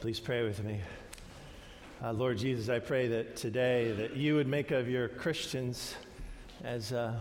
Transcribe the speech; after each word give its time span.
Please 0.00 0.18
pray 0.18 0.42
with 0.42 0.64
me. 0.64 0.80
Uh, 2.02 2.12
Lord 2.12 2.38
Jesus, 2.38 2.70
I 2.70 2.78
pray 2.78 3.06
that 3.08 3.36
today 3.36 3.92
that 3.92 4.16
you 4.16 4.34
would 4.34 4.46
make 4.46 4.70
of 4.70 4.88
your 4.88 5.08
Christians, 5.08 5.94
as 6.64 6.94
uh, 6.94 7.16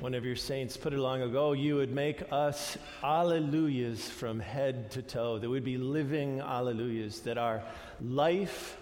one 0.00 0.12
of 0.12 0.24
your 0.24 0.34
saints 0.34 0.76
put 0.76 0.92
it 0.92 0.98
long 0.98 1.22
ago, 1.22 1.52
you 1.52 1.76
would 1.76 1.92
make 1.92 2.24
us 2.32 2.76
alleluias 3.04 4.00
from 4.00 4.40
head 4.40 4.90
to 4.90 5.02
toe, 5.02 5.38
that 5.38 5.48
we'd 5.48 5.62
be 5.62 5.78
living 5.78 6.40
alleluias, 6.40 7.22
that 7.22 7.38
our 7.38 7.62
life 8.00 8.76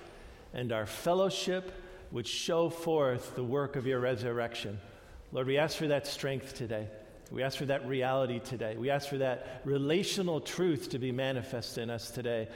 and 0.54 0.72
our 0.72 0.86
fellowship 0.86 1.72
would 2.10 2.26
show 2.26 2.70
forth 2.70 3.36
the 3.36 3.44
work 3.44 3.76
of 3.76 3.86
your 3.86 4.00
resurrection. 4.00 4.80
Lord, 5.30 5.46
we 5.46 5.58
ask 5.58 5.76
for 5.76 5.88
that 5.88 6.06
strength 6.06 6.54
today. 6.54 6.88
We 7.34 7.42
ask 7.42 7.58
for 7.58 7.66
that 7.66 7.84
reality 7.88 8.38
today. 8.38 8.76
We 8.78 8.90
ask 8.90 9.08
for 9.08 9.18
that 9.18 9.60
relational 9.64 10.40
truth 10.40 10.90
to 10.90 11.00
be 11.00 11.10
manifest 11.10 11.78
in 11.78 11.90
us 11.90 12.12
today 12.12 12.46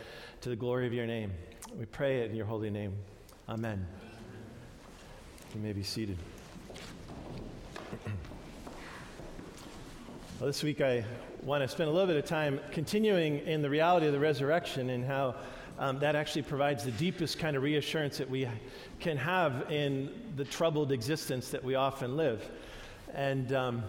to 0.42 0.50
the 0.50 0.54
glory 0.54 0.86
of 0.86 0.92
your 0.92 1.04
name. 1.04 1.32
We 1.76 1.84
pray 1.84 2.20
it 2.20 2.30
in 2.30 2.36
your 2.36 2.46
holy 2.46 2.70
name. 2.70 2.92
Amen. 3.48 3.84
You 5.52 5.60
may 5.62 5.72
be 5.72 5.82
seated. 5.82 6.16
well, 10.38 10.46
this 10.46 10.62
week 10.62 10.80
I 10.80 11.04
want 11.42 11.64
to 11.64 11.68
spend 11.68 11.90
a 11.90 11.92
little 11.92 12.06
bit 12.06 12.16
of 12.16 12.26
time 12.26 12.60
continuing 12.70 13.40
in 13.48 13.62
the 13.62 13.70
reality 13.70 14.06
of 14.06 14.12
the 14.12 14.20
resurrection 14.20 14.90
and 14.90 15.04
how 15.04 15.34
um, 15.80 15.98
that 15.98 16.14
actually 16.14 16.42
provides 16.42 16.84
the 16.84 16.92
deepest 16.92 17.40
kind 17.40 17.56
of 17.56 17.64
reassurance 17.64 18.18
that 18.18 18.30
we 18.30 18.48
can 19.00 19.16
have 19.16 19.72
in 19.72 20.12
the 20.36 20.44
troubled 20.44 20.92
existence 20.92 21.48
that 21.48 21.64
we 21.64 21.74
often 21.74 22.16
live. 22.16 22.48
And 23.12 23.52
um, 23.52 23.82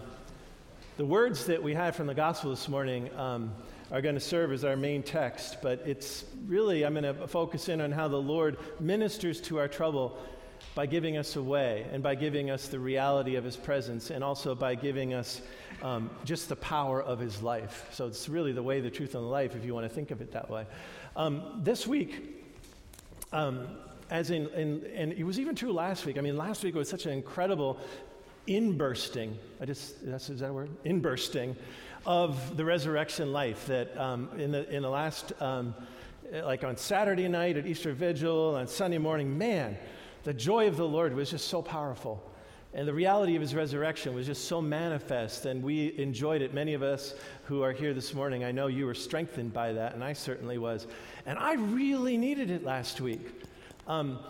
the 1.00 1.06
words 1.06 1.46
that 1.46 1.62
we 1.62 1.72
had 1.72 1.96
from 1.96 2.06
the 2.06 2.12
gospel 2.12 2.50
this 2.50 2.68
morning. 2.68 3.08
Um, 3.16 3.54
are 3.90 4.02
going 4.02 4.16
to 4.16 4.20
serve 4.20 4.52
as 4.52 4.64
our 4.64 4.76
main 4.76 5.02
text, 5.02 5.56
but 5.62 5.82
it's 5.86 6.26
really, 6.46 6.84
I'm 6.84 6.92
going 6.92 7.04
to 7.04 7.26
focus 7.26 7.70
in 7.70 7.80
on 7.80 7.90
how 7.90 8.06
the 8.06 8.20
Lord 8.20 8.58
ministers 8.78 9.40
to 9.40 9.58
our 9.58 9.66
trouble 9.66 10.18
by 10.74 10.84
giving 10.84 11.16
us 11.16 11.36
a 11.36 11.42
way 11.42 11.86
and 11.90 12.02
by 12.02 12.14
giving 12.16 12.50
us 12.50 12.68
the 12.68 12.78
reality 12.78 13.36
of 13.36 13.44
His 13.44 13.56
presence 13.56 14.10
and 14.10 14.22
also 14.22 14.54
by 14.54 14.74
giving 14.74 15.14
us 15.14 15.40
um, 15.82 16.10
just 16.26 16.50
the 16.50 16.56
power 16.56 17.02
of 17.02 17.18
His 17.18 17.42
life. 17.42 17.88
So 17.92 18.06
it's 18.06 18.28
really 18.28 18.52
the 18.52 18.62
way, 18.62 18.80
the 18.80 18.90
truth, 18.90 19.14
and 19.14 19.24
the 19.24 19.28
life, 19.28 19.56
if 19.56 19.64
you 19.64 19.72
want 19.72 19.86
to 19.86 19.94
think 19.94 20.10
of 20.10 20.20
it 20.20 20.32
that 20.32 20.50
way. 20.50 20.66
Um, 21.16 21.62
this 21.64 21.86
week, 21.86 22.44
um, 23.32 23.68
as 24.10 24.30
in, 24.30 24.48
in, 24.50 24.84
and 24.94 25.12
it 25.14 25.24
was 25.24 25.40
even 25.40 25.54
true 25.54 25.72
last 25.72 26.04
week. 26.04 26.18
I 26.18 26.20
mean, 26.20 26.36
last 26.36 26.62
week 26.62 26.74
was 26.74 26.90
such 26.90 27.06
an 27.06 27.12
incredible 27.12 27.80
inbursting. 28.50 29.34
I 29.60 29.64
just, 29.64 30.04
that's, 30.04 30.28
is 30.28 30.40
that 30.40 30.50
a 30.50 30.52
word? 30.52 30.70
Inbursting 30.84 31.54
of 32.04 32.56
the 32.56 32.64
resurrection 32.64 33.32
life 33.32 33.66
that 33.66 33.96
um, 33.96 34.28
in, 34.38 34.50
the, 34.50 34.68
in 34.74 34.82
the 34.82 34.90
last, 34.90 35.32
um, 35.40 35.74
like 36.44 36.64
on 36.64 36.76
Saturday 36.76 37.28
night 37.28 37.56
at 37.56 37.66
Easter 37.66 37.92
Vigil, 37.92 38.56
on 38.56 38.66
Sunday 38.66 38.98
morning, 38.98 39.38
man, 39.38 39.78
the 40.24 40.34
joy 40.34 40.66
of 40.66 40.76
the 40.76 40.86
Lord 40.86 41.14
was 41.14 41.30
just 41.30 41.48
so 41.48 41.62
powerful. 41.62 42.22
And 42.72 42.86
the 42.86 42.94
reality 42.94 43.34
of 43.34 43.42
his 43.42 43.54
resurrection 43.54 44.14
was 44.14 44.26
just 44.26 44.46
so 44.46 44.60
manifest, 44.62 45.44
and 45.46 45.62
we 45.62 45.98
enjoyed 45.98 46.40
it. 46.40 46.54
Many 46.54 46.74
of 46.74 46.82
us 46.82 47.14
who 47.44 47.62
are 47.62 47.72
here 47.72 47.92
this 47.92 48.14
morning, 48.14 48.44
I 48.44 48.52
know 48.52 48.68
you 48.68 48.86
were 48.86 48.94
strengthened 48.94 49.52
by 49.52 49.72
that, 49.72 49.94
and 49.94 50.04
I 50.04 50.12
certainly 50.12 50.56
was. 50.56 50.86
And 51.26 51.38
I 51.38 51.54
really 51.54 52.16
needed 52.16 52.50
it 52.50 52.64
last 52.64 53.00
week. 53.00 53.42
Um, 53.88 54.20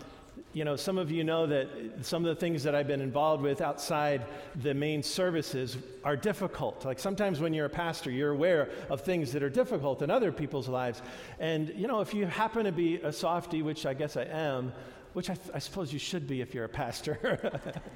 you 0.52 0.64
know, 0.64 0.74
some 0.74 0.98
of 0.98 1.12
you 1.12 1.22
know 1.22 1.46
that 1.46 1.68
some 2.02 2.24
of 2.24 2.34
the 2.34 2.40
things 2.40 2.64
that 2.64 2.74
I've 2.74 2.88
been 2.88 3.00
involved 3.00 3.42
with 3.42 3.60
outside 3.60 4.26
the 4.56 4.74
main 4.74 5.02
services 5.02 5.76
are 6.02 6.16
difficult. 6.16 6.84
Like 6.84 6.98
sometimes 6.98 7.38
when 7.38 7.54
you're 7.54 7.66
a 7.66 7.70
pastor, 7.70 8.10
you're 8.10 8.32
aware 8.32 8.68
of 8.88 9.02
things 9.02 9.30
that 9.32 9.44
are 9.44 9.50
difficult 9.50 10.02
in 10.02 10.10
other 10.10 10.32
people's 10.32 10.68
lives. 10.68 11.02
And, 11.38 11.68
you 11.76 11.86
know, 11.86 12.00
if 12.00 12.12
you 12.12 12.26
happen 12.26 12.64
to 12.64 12.72
be 12.72 12.96
a 12.96 13.12
softy, 13.12 13.62
which 13.62 13.86
I 13.86 13.94
guess 13.94 14.16
I 14.16 14.24
am, 14.24 14.72
which 15.12 15.30
I, 15.30 15.34
th- 15.34 15.50
I 15.54 15.60
suppose 15.60 15.92
you 15.92 16.00
should 16.00 16.26
be 16.26 16.40
if 16.40 16.52
you're 16.52 16.64
a 16.64 16.68
pastor, 16.68 17.52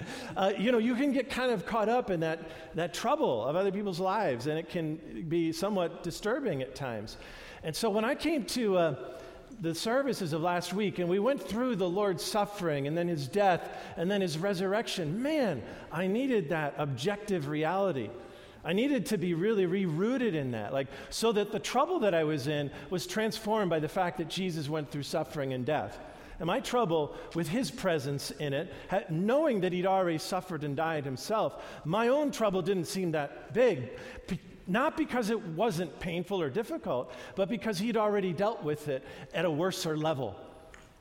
uh, 0.37 0.53
you 0.57 0.71
know, 0.71 0.79
you 0.79 0.95
can 0.95 1.13
get 1.13 1.31
kind 1.31 1.51
of 1.51 1.67
caught 1.67 1.89
up 1.89 2.11
in 2.11 2.21
that, 2.21 2.41
that 2.75 2.95
trouble 2.95 3.45
of 3.45 3.57
other 3.57 3.73
people's 3.73 4.01
lives, 4.01 4.47
and 4.47 4.59
it 4.59 4.69
can 4.69 5.25
be 5.29 5.53
somewhat 5.53 6.05
disturbing 6.05 6.63
at 6.63 6.75
times. 6.77 7.17
And 7.65 7.75
so 7.75 7.91
when 7.91 8.05
I 8.05 8.15
came 8.15 8.45
to, 8.47 8.77
uh, 8.77 8.95
the 9.61 9.75
services 9.75 10.33
of 10.33 10.43
last 10.43 10.73
week 10.73 10.99
and 10.99 11.09
we 11.09 11.19
went 11.19 11.43
through 11.43 11.77
the 11.77 11.89
Lord's 11.89 12.23
suffering 12.23 12.87
and 12.87 12.97
then 12.97 13.09
his 13.09 13.29
death 13.29 13.69
and 13.97 14.11
then 14.11 14.21
his 14.21 14.39
resurrection, 14.39 15.23
man, 15.23 15.63
I 15.93 16.07
needed 16.07 16.51
that 16.51 16.75
objective 16.79 17.49
reality. 17.49 18.11
I 18.65 18.73
needed 18.73 19.07
to 19.07 19.19
be 19.19 19.35
really 19.35 19.67
rerouted 19.67 20.35
in 20.35 20.53
that, 20.53 20.73
like 20.73 20.89
so 21.11 21.33
that 21.33 21.53
the 21.53 21.59
trouble 21.59 22.01
that 22.01 22.15
I 22.15 22.25
was 22.25 22.47
in 22.47 22.71
was 22.89 23.07
transformed 23.07 23.69
by 23.69 23.79
the 23.79 23.89
fact 23.89 24.19
that 24.19 24.29
Jesus 24.29 24.69
went 24.69 24.91
through 24.91 25.03
suffering 25.03 25.53
and 25.53 25.67
death. 25.67 25.99
And 26.41 26.47
my 26.47 26.61
trouble 26.61 27.15
with 27.35 27.49
his 27.49 27.71
presence 27.71 28.31
in 28.33 28.53
it, 28.55 28.73
knowing 29.09 29.61
that 29.61 29.73
he'd 29.73 29.87
already 29.87 30.19
suffered 30.19 30.65
and 30.65 30.75
died 30.75 31.05
himself, 31.05 31.63
my 31.85 32.09
own 32.09 32.33
trouble 32.33 32.63
didn't 32.63 32.87
seem 32.87 33.13
that 33.13 33.53
big 33.55 33.91
not 34.67 34.97
because 34.97 35.31
it 35.31 35.41
wasn't 35.49 35.99
painful 36.01 36.41
or 36.41 36.51
difficult, 36.51 37.13
but 37.37 37.49
because 37.49 37.79
he'd 37.79 37.97
already 37.97 38.33
dealt 38.33 38.63
with 38.63 38.89
it 38.89 39.05
at 39.35 39.45
a 39.45 39.51
worser 39.51 39.97
level. 39.97 40.37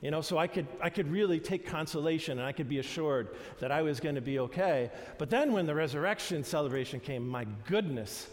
You 0.00 0.10
know, 0.10 0.20
so 0.20 0.36
I 0.36 0.48
could, 0.48 0.66
I 0.82 0.90
could 0.90 1.10
really 1.10 1.40
take 1.40 1.66
consolation 1.66 2.38
and 2.38 2.46
I 2.46 2.52
could 2.52 2.68
be 2.68 2.78
assured 2.78 3.28
that 3.58 3.72
I 3.72 3.80
was 3.80 4.00
going 4.00 4.16
to 4.16 4.20
be 4.20 4.38
okay. 4.38 4.90
But 5.16 5.30
then 5.30 5.52
when 5.52 5.64
the 5.64 5.74
resurrection 5.74 6.44
celebration 6.44 7.00
came, 7.00 7.26
my 7.26 7.46
goodness, 7.66 8.28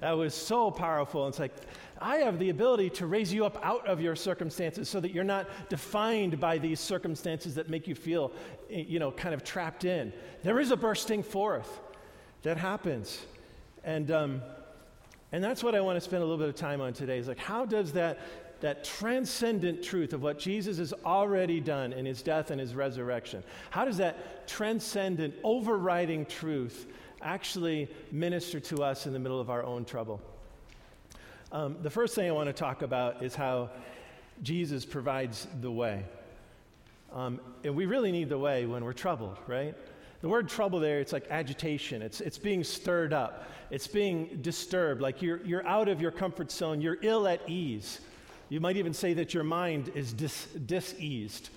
that 0.00 0.10
was 0.10 0.34
so 0.34 0.68
powerful. 0.68 1.28
It's 1.28 1.38
like, 1.38 1.54
I 2.00 2.16
have 2.16 2.40
the 2.40 2.50
ability 2.50 2.90
to 2.90 3.06
raise 3.06 3.32
you 3.32 3.46
up 3.46 3.58
out 3.62 3.86
of 3.86 4.00
your 4.00 4.16
circumstances 4.16 4.88
so 4.88 4.98
that 4.98 5.12
you're 5.12 5.22
not 5.24 5.46
defined 5.68 6.40
by 6.40 6.58
these 6.58 6.80
circumstances 6.80 7.54
that 7.54 7.70
make 7.70 7.86
you 7.86 7.94
feel, 7.94 8.32
you 8.68 8.98
know, 8.98 9.12
kind 9.12 9.32
of 9.32 9.44
trapped 9.44 9.84
in. 9.84 10.12
There 10.42 10.58
is 10.58 10.72
a 10.72 10.76
bursting 10.76 11.22
forth 11.22 11.80
that 12.42 12.56
happens. 12.56 13.24
And, 13.84 14.10
um, 14.10 14.42
and 15.32 15.42
that's 15.42 15.62
what 15.62 15.74
I 15.74 15.80
want 15.80 15.96
to 15.96 16.00
spend 16.00 16.22
a 16.22 16.26
little 16.26 16.38
bit 16.38 16.48
of 16.48 16.54
time 16.54 16.80
on 16.80 16.92
today 16.92 17.18
is 17.18 17.28
like, 17.28 17.38
how 17.38 17.64
does 17.64 17.92
that, 17.92 18.20
that 18.60 18.84
transcendent 18.84 19.82
truth 19.82 20.12
of 20.12 20.22
what 20.22 20.38
Jesus 20.38 20.78
has 20.78 20.92
already 21.04 21.60
done 21.60 21.92
in 21.92 22.06
his 22.06 22.22
death 22.22 22.50
and 22.50 22.60
his 22.60 22.74
resurrection, 22.74 23.42
how 23.70 23.84
does 23.84 23.96
that 23.96 24.46
transcendent, 24.46 25.34
overriding 25.42 26.26
truth 26.26 26.86
actually 27.22 27.88
minister 28.12 28.60
to 28.60 28.82
us 28.82 29.06
in 29.06 29.12
the 29.12 29.18
middle 29.18 29.40
of 29.40 29.50
our 29.50 29.64
own 29.64 29.84
trouble? 29.84 30.20
Um, 31.52 31.76
the 31.82 31.90
first 31.90 32.14
thing 32.14 32.28
I 32.28 32.32
want 32.32 32.48
to 32.48 32.52
talk 32.52 32.82
about 32.82 33.22
is 33.22 33.34
how 33.34 33.70
Jesus 34.42 34.84
provides 34.84 35.46
the 35.60 35.70
way. 35.70 36.04
Um, 37.12 37.40
and 37.64 37.74
we 37.74 37.86
really 37.86 38.12
need 38.12 38.28
the 38.28 38.38
way 38.38 38.66
when 38.66 38.84
we're 38.84 38.92
troubled, 38.92 39.38
right? 39.46 39.74
The 40.20 40.28
word 40.28 40.48
trouble 40.48 40.80
there, 40.80 41.00
it's 41.00 41.12
like 41.12 41.26
agitation. 41.30 42.02
It's, 42.02 42.20
it's 42.20 42.38
being 42.38 42.64
stirred 42.64 43.12
up. 43.12 43.50
It's 43.70 43.86
being 43.86 44.38
disturbed. 44.40 45.00
Like 45.00 45.22
you're, 45.22 45.44
you're 45.44 45.66
out 45.66 45.88
of 45.88 46.00
your 46.00 46.10
comfort 46.10 46.50
zone. 46.50 46.80
You're 46.80 46.98
ill 47.02 47.28
at 47.28 47.48
ease. 47.48 48.00
You 48.48 48.60
might 48.60 48.76
even 48.76 48.94
say 48.94 49.12
that 49.14 49.34
your 49.34 49.44
mind 49.44 49.90
is 49.94 50.12
dis, 50.12 50.46
diseased. 50.66 51.50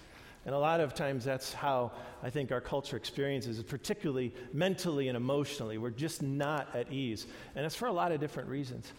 And 0.46 0.56
a 0.56 0.58
lot 0.58 0.80
of 0.80 0.94
times 0.94 1.24
that's 1.24 1.54
how 1.54 1.92
I 2.24 2.30
think 2.30 2.52
our 2.52 2.62
culture 2.62 2.98
experiences 2.98 3.60
it, 3.60 3.68
particularly 3.68 4.34
mentally 4.54 5.08
and 5.08 5.16
emotionally. 5.16 5.78
We're 5.78 5.90
just 5.92 6.22
not 6.22 6.76
at 6.76 6.92
ease. 6.92 7.28
And 7.56 7.66
it's 7.66 7.76
for 7.76 7.88
a 7.88 7.94
lot 7.94 8.12
of 8.12 8.20
different 8.20 8.50
reasons. 8.50 8.92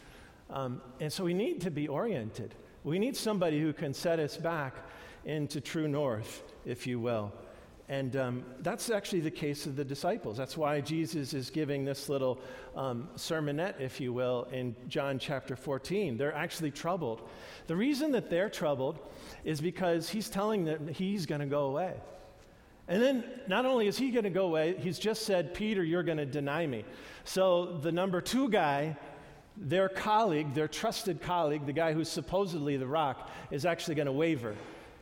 Um, 0.49 0.81
and 1.01 1.13
so 1.13 1.25
we 1.25 1.35
need 1.35 1.61
to 1.63 1.71
be 1.71 1.89
oriented. 1.89 2.55
We 2.85 2.99
need 2.99 3.17
somebody 3.17 3.61
who 3.61 3.73
can 3.73 3.93
set 3.93 4.19
us 4.19 4.37
back 4.37 4.75
into 5.25 5.61
true 5.61 5.89
north, 5.89 6.43
if 6.65 6.87
you 6.87 6.99
will. 7.01 7.33
And 7.91 8.15
um, 8.15 8.45
that's 8.61 8.89
actually 8.89 9.19
the 9.19 9.33
case 9.33 9.67
of 9.67 9.75
the 9.75 9.85
disciples. 9.85 10.37
That's 10.37 10.57
why 10.57 10.81
Jesus 10.81 11.35
is 11.35 11.51
giving 11.51 11.85
this 11.85 12.09
little 12.09 12.39
um, 12.77 13.09
sermonette, 13.17 13.81
if 13.81 14.01
you 14.01 14.13
will, 14.13 14.47
in 14.53 14.77
John 14.87 15.19
chapter 15.19 15.57
14. 15.57 16.17
They're 16.17 16.33
actually 16.33 16.71
troubled. 16.71 17.29
The 17.67 17.75
reason 17.75 18.13
that 18.13 18.31
they're 18.31 18.49
troubled 18.49 19.01
is 19.43 19.61
because 19.61 20.09
he's 20.09 20.31
telling 20.31 20.65
them 20.65 20.87
he's 20.87 21.27
going 21.27 21.41
to 21.41 21.49
go 21.49 21.65
away. 21.65 21.95
And 22.87 23.03
then 23.03 23.25
not 23.49 23.67
only 23.67 23.89
is 23.89 23.99
he 23.99 24.13
going 24.13 24.23
to 24.23 24.31
go 24.31 24.47
away, 24.47 24.77
he's 24.79 25.01
just 25.01 25.23
said, 25.23 25.53
Peter, 25.53 25.83
you're 25.83 26.05
going 26.05 26.19
to 26.19 26.27
deny 26.27 26.69
me. 26.69 26.85
So 27.25 27.77
the 27.83 27.91
number 27.91 28.21
two 28.21 28.51
guy, 28.51 28.97
their 29.57 29.89
colleague, 29.89 30.55
their 30.55 30.69
trusted 30.69 31.21
colleague, 31.21 31.67
the 31.67 31.73
guy 31.73 31.93
who's 31.93 32.09
supposedly 32.09 32.77
the 32.77 32.87
rock, 32.87 33.29
is 33.51 33.67
actually 33.67 33.97
going 33.97 34.07
to 34.07 34.13
waver 34.13 34.55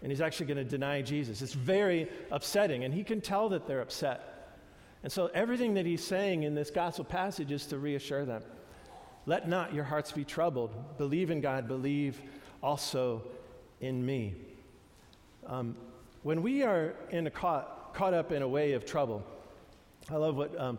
and 0.03 0.11
he's 0.11 0.21
actually 0.21 0.47
going 0.47 0.59
to 0.59 0.65
deny 0.65 1.03
Jesus. 1.03 1.43
It's 1.43 1.55
very 1.55 2.09
upsetting, 2.31 2.85
and 2.85 2.95
he 2.95 3.05
can 3.05 3.21
tell 3.21 3.49
that 3.51 3.67
they're 3.67 3.81
upset. 3.81 4.57
And 5.03 5.13
so 5.13 5.31
everything 5.35 5.75
that 5.75 5.87
he's 5.87 6.05
saying 6.05 6.43
in 6.43 6.55
this 6.55 6.71
gospel 6.71 7.05
passage 7.05 7.53
is 7.53 7.67
to 7.67 7.79
reassure 7.79 8.25
them. 8.25 8.43
Let 9.27 9.49
not 9.49 9.75
your 9.75 9.85
hearts 9.85 10.13
be 10.13 10.25
troubled. 10.25 10.75
Believe 10.97 11.31
in 11.31 11.41
God, 11.41 11.69
believe 11.69 12.21
also 12.63 13.23
in 13.81 14.05
me. 14.05 14.35
Um, 15.47 15.77
when 16.23 16.43
we 16.43 16.63
are 16.63 16.95
in 17.11 17.27
a 17.27 17.31
caught, 17.31 17.95
caught 17.95 18.15
up 18.15 18.33
in 18.33 18.43
a 18.43 18.49
way 18.49 18.73
of 18.73 18.85
trouble, 18.85 19.25
I 20.11 20.17
love 20.17 20.37
what 20.37 20.59
um, 20.59 20.79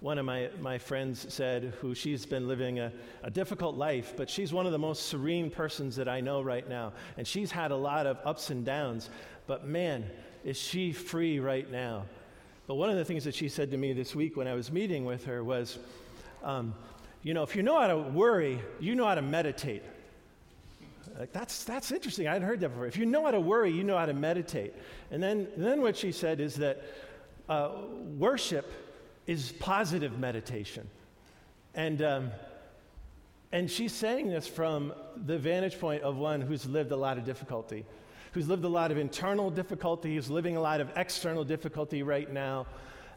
one 0.00 0.16
of 0.18 0.24
my, 0.24 0.48
my 0.60 0.78
friends 0.78 1.26
said, 1.32 1.74
who 1.80 1.94
she's 1.94 2.24
been 2.24 2.46
living 2.46 2.78
a, 2.78 2.92
a 3.24 3.30
difficult 3.30 3.76
life, 3.76 4.14
but 4.16 4.30
she's 4.30 4.52
one 4.52 4.64
of 4.64 4.72
the 4.72 4.78
most 4.78 5.06
serene 5.06 5.50
persons 5.50 5.96
that 5.96 6.08
I 6.08 6.20
know 6.20 6.40
right 6.40 6.68
now. 6.68 6.92
And 7.16 7.26
she's 7.26 7.50
had 7.50 7.72
a 7.72 7.76
lot 7.76 8.06
of 8.06 8.18
ups 8.24 8.50
and 8.50 8.64
downs, 8.64 9.10
but 9.48 9.66
man, 9.66 10.08
is 10.44 10.56
she 10.56 10.92
free 10.92 11.40
right 11.40 11.70
now. 11.70 12.04
But 12.68 12.76
one 12.76 12.90
of 12.90 12.96
the 12.96 13.04
things 13.04 13.24
that 13.24 13.34
she 13.34 13.48
said 13.48 13.72
to 13.72 13.76
me 13.76 13.92
this 13.92 14.14
week 14.14 14.36
when 14.36 14.46
I 14.46 14.54
was 14.54 14.70
meeting 14.70 15.04
with 15.04 15.24
her 15.24 15.42
was, 15.42 15.78
um, 16.44 16.74
you 17.22 17.34
know, 17.34 17.42
if 17.42 17.56
you 17.56 17.64
know 17.64 17.80
how 17.80 17.88
to 17.88 17.98
worry, 17.98 18.60
you 18.78 18.94
know 18.94 19.06
how 19.06 19.16
to 19.16 19.22
meditate. 19.22 19.82
Like, 21.18 21.32
that's, 21.32 21.64
that's 21.64 21.90
interesting. 21.90 22.28
I 22.28 22.34
hadn't 22.34 22.46
heard 22.46 22.60
that 22.60 22.68
before. 22.68 22.86
If 22.86 22.96
you 22.96 23.06
know 23.06 23.24
how 23.24 23.32
to 23.32 23.40
worry, 23.40 23.72
you 23.72 23.82
know 23.82 23.98
how 23.98 24.06
to 24.06 24.14
meditate. 24.14 24.74
And 25.10 25.20
then, 25.20 25.48
then 25.56 25.80
what 25.80 25.96
she 25.96 26.12
said 26.12 26.38
is 26.38 26.54
that 26.56 26.82
uh, 27.48 27.70
worship 28.16 28.70
is 29.28 29.52
positive 29.52 30.18
meditation. 30.18 30.88
And, 31.74 32.02
um, 32.02 32.30
and 33.52 33.70
she's 33.70 33.92
saying 33.92 34.30
this 34.30 34.48
from 34.48 34.94
the 35.26 35.38
vantage 35.38 35.78
point 35.78 36.02
of 36.02 36.16
one 36.16 36.40
who's 36.40 36.66
lived 36.66 36.92
a 36.92 36.96
lot 36.96 37.18
of 37.18 37.24
difficulty, 37.24 37.84
who's 38.32 38.48
lived 38.48 38.64
a 38.64 38.68
lot 38.68 38.90
of 38.90 38.96
internal 38.96 39.50
difficulty, 39.50 40.16
who's 40.16 40.30
living 40.30 40.56
a 40.56 40.60
lot 40.60 40.80
of 40.80 40.90
external 40.96 41.44
difficulty 41.44 42.02
right 42.02 42.32
now. 42.32 42.66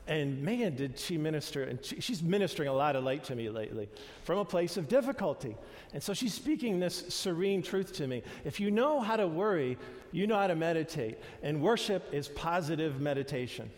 And 0.06 0.42
man, 0.42 0.76
did 0.76 1.00
she 1.00 1.18
minister, 1.18 1.64
and 1.64 1.84
she, 1.84 2.02
she's 2.02 2.22
ministering 2.22 2.68
a 2.68 2.74
lot 2.74 2.98
of 2.98 3.06
light 3.06 3.24
to 3.26 3.36
me 3.36 3.50
lately 3.50 3.88
from 4.26 4.40
a 4.40 4.46
place 4.46 4.76
of 4.76 4.90
difficulty. 4.90 5.56
And 5.94 6.04
so 6.04 6.14
she's 6.14 6.34
speaking 6.34 6.80
this 6.80 7.06
serene 7.08 7.62
truth 7.62 7.94
to 7.94 8.08
me. 8.08 8.22
If 8.44 8.60
you 8.60 8.70
know 8.70 9.00
how 9.00 9.16
to 9.16 9.28
worry, 9.28 9.78
you 10.12 10.28
know 10.28 10.36
how 10.36 10.48
to 10.48 10.56
meditate. 10.56 11.20
And 11.42 11.62
worship 11.62 12.14
is 12.14 12.28
positive 12.28 13.00
meditation. 13.00 13.72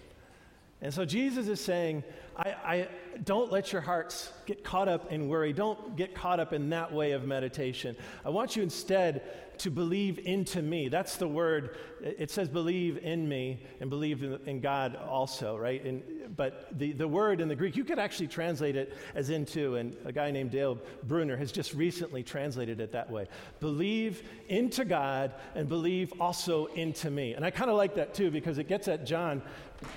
And 0.84 0.94
so 0.94 1.06
Jesus 1.06 1.48
is 1.48 1.62
saying, 1.62 2.04
I, 2.36 2.50
I, 2.66 2.88
don't 3.24 3.52
let 3.52 3.72
your 3.72 3.82
hearts 3.82 4.32
get 4.48 4.64
caught 4.64 4.88
up 4.88 5.12
in 5.12 5.28
worry. 5.28 5.54
Don't 5.54 5.96
get 5.96 6.16
caught 6.16 6.40
up 6.40 6.52
in 6.52 6.70
that 6.72 6.92
way 6.92 7.12
of 7.12 7.26
meditation. 7.26 7.96
I 8.26 8.30
want 8.30 8.56
you 8.56 8.64
instead 8.64 9.22
to 9.60 9.70
believe 9.70 10.20
into 10.20 10.62
me. 10.62 10.90
That's 10.90 11.16
the 11.18 11.28
word. 11.28 11.78
It 12.02 12.32
says 12.32 12.50
believe 12.50 12.98
in 12.98 13.30
me 13.30 13.62
and 13.80 13.90
believe 13.90 14.24
in, 14.24 14.40
in 14.48 14.62
God 14.62 14.96
also, 14.96 15.56
right? 15.56 15.84
And, 15.86 16.02
but 16.36 16.68
the, 16.78 16.94
the 16.94 17.08
word 17.08 17.40
in 17.40 17.48
the 17.48 17.56
Greek, 17.56 17.76
you 17.76 17.84
could 17.84 18.00
actually 18.00 18.28
translate 18.28 18.76
it 18.76 18.98
as 19.14 19.30
into, 19.30 19.76
and 19.76 19.96
a 20.06 20.12
guy 20.12 20.32
named 20.32 20.52
Dale 20.52 20.80
Bruner 21.04 21.38
has 21.38 21.52
just 21.52 21.74
recently 21.74 22.24
translated 22.24 22.80
it 22.82 22.92
that 22.94 23.12
way. 23.12 23.28
Believe 23.60 24.24
into 24.50 24.86
God 24.86 25.34
and 25.54 25.70
believe 25.70 26.12
also 26.20 26.66
into 26.68 27.12
me. 27.12 27.34
And 27.34 27.46
I 27.46 27.52
kind 27.52 27.70
of 27.70 27.78
like 27.78 27.96
that 27.96 28.16
too 28.16 28.32
because 28.32 28.58
it 28.58 28.68
gets 28.68 28.88
at 28.88 29.06
John. 29.06 29.44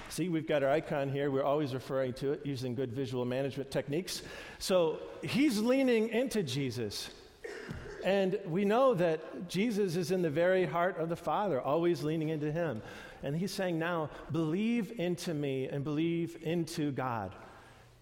See, 0.08 0.28
we've 0.28 0.46
got 0.46 0.62
our 0.62 0.70
icon 0.70 1.08
here. 1.08 1.30
We're 1.30 1.44
always 1.44 1.74
referring 1.74 2.14
to 2.14 2.32
it 2.32 2.44
using 2.44 2.74
good 2.74 2.92
visual 2.92 3.24
management 3.24 3.70
techniques. 3.70 4.22
So 4.58 4.98
he's 5.22 5.58
leaning 5.58 6.08
into 6.08 6.42
Jesus. 6.42 7.10
And 8.06 8.38
we 8.46 8.64
know 8.64 8.94
that 8.94 9.48
Jesus 9.48 9.96
is 9.96 10.12
in 10.12 10.22
the 10.22 10.30
very 10.30 10.64
heart 10.64 10.98
of 10.98 11.08
the 11.08 11.16
Father, 11.16 11.60
always 11.60 12.04
leaning 12.04 12.28
into 12.28 12.52
Him. 12.52 12.80
And 13.24 13.36
He's 13.36 13.50
saying 13.50 13.80
now, 13.80 14.10
believe 14.30 14.92
into 15.00 15.34
me 15.34 15.66
and 15.66 15.82
believe 15.82 16.38
into 16.42 16.92
God. 16.92 17.34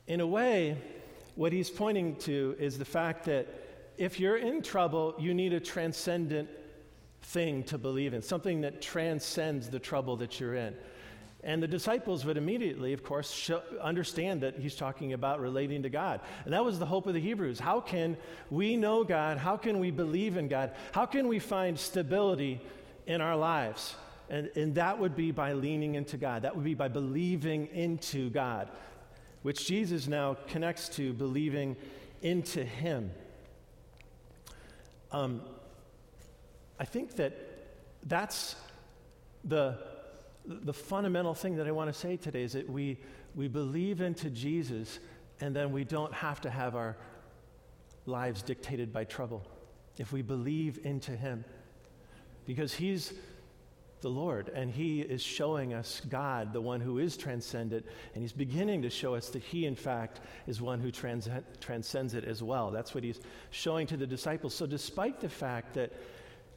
In 0.07 0.21
a 0.21 0.27
way, 0.27 0.77
what 1.37 1.53
He's 1.53 1.71
pointing 1.71 2.17
to 2.17 2.55
is 2.59 2.77
the 2.77 2.85
fact 2.85 3.25
that 3.25 3.49
if 3.97 4.21
you're 4.21 4.37
in 4.37 4.61
trouble, 4.61 5.15
you 5.19 5.33
need 5.33 5.55
a 5.55 5.61
transcendent 5.61 6.51
thing 7.23 7.63
to 7.65 7.79
believe 7.79 8.13
in, 8.13 8.21
something 8.21 8.61
that 8.61 8.83
transcends 8.83 9.71
the 9.71 9.79
trouble 9.79 10.17
that 10.17 10.39
you're 10.39 10.55
in. 10.55 10.75
And 11.45 11.63
the 11.63 11.69
disciples 11.69 12.25
would 12.25 12.39
immediately, 12.39 12.95
of 12.95 13.05
course, 13.05 13.31
show, 13.31 13.63
understand 13.83 14.41
that 14.41 14.59
he's 14.59 14.75
talking 14.75 15.13
about 15.13 15.41
relating 15.41 15.83
to 15.83 15.91
God. 15.91 16.21
And 16.47 16.55
that 16.55 16.65
was 16.65 16.79
the 16.79 16.87
hope 16.87 17.07
of 17.07 17.13
the 17.13 17.21
Hebrews. 17.21 17.61
How 17.61 17.81
can 17.81 18.17
we 18.51 18.79
know 18.79 19.05
God? 19.05 19.37
How 19.37 19.59
can 19.59 19.79
we 19.79 19.91
believe 19.91 20.39
in 20.39 20.49
God? 20.49 20.73
How 20.93 21.05
can 21.05 21.29
we 21.29 21.39
find 21.39 21.79
stability 21.79 22.63
in 23.07 23.21
our 23.21 23.37
lives? 23.37 23.95
And, 24.31 24.51
and 24.57 24.75
that 24.77 24.99
would 24.99 25.15
be 25.15 25.33
by 25.33 25.53
leaning 25.53 25.97
into 25.97 26.17
God. 26.17 26.43
That 26.43 26.57
would 26.57 26.65
be 26.65 26.73
by 26.73 26.89
believing 26.89 27.67
into 27.75 28.31
God, 28.31 28.71
which 29.43 29.67
Jesus 29.67 30.09
now 30.09 30.39
connects 30.49 30.89
to 30.97 31.13
believing 31.13 31.77
into 32.23 32.65
Him. 32.65 33.11
Um, 35.13 35.43
I 36.81 36.87
think 36.87 37.17
that 37.17 37.37
that's 38.07 38.57
the 39.45 39.77
the 40.47 40.75
fundamental 40.75 41.35
thing 41.35 41.57
that 41.57 41.67
I 41.67 41.73
want 41.73 41.93
to 41.93 41.99
say 41.99 42.17
today 42.17 42.43
is 42.43 42.53
that 42.53 42.69
we, 42.69 42.99
we 43.35 43.49
believe 43.49 44.01
into 44.01 44.31
Jesus 44.31 44.99
and 45.41 45.55
then 45.55 45.73
we 45.73 45.85
don't 45.85 46.13
have 46.13 46.41
to 46.43 46.51
have 46.51 46.77
our 46.77 46.97
lives 48.07 48.43
dictated 48.43 48.93
by 48.93 49.05
trouble. 49.05 49.47
If 49.99 50.13
we 50.13 50.23
believe 50.23 50.81
into 50.85 51.13
Him, 51.13 51.45
because 52.47 52.75
He's 52.75 53.15
the 54.01 54.11
Lord 54.11 54.51
and 54.55 54.71
He 54.71 55.01
is 55.01 55.23
showing 55.23 55.73
us 55.73 56.03
God, 56.09 56.53
the 56.53 56.61
one 56.61 56.81
who 56.81 56.99
is 56.99 57.17
transcendent, 57.17 57.87
and 58.15 58.23
He's 58.23 58.33
beginning 58.33 58.83
to 58.83 58.91
show 58.91 59.15
us 59.15 59.31
that 59.31 59.43
He, 59.43 59.65
in 59.67 59.75
fact, 59.75 60.21
is 60.47 60.61
one 60.61 60.81
who 60.81 60.91
trans- 60.91 61.29
transcends 61.61 62.15
it 62.15 62.25
as 62.25 62.43
well. 62.43 62.71
That's 62.71 62.95
what 62.95 63.03
He's 63.03 63.21
showing 63.51 63.87
to 63.89 63.97
the 63.97 64.07
disciples. 64.07 64.55
So, 64.55 64.67
despite 64.67 65.21
the 65.21 65.29
fact 65.29 65.75
that, 65.75 65.93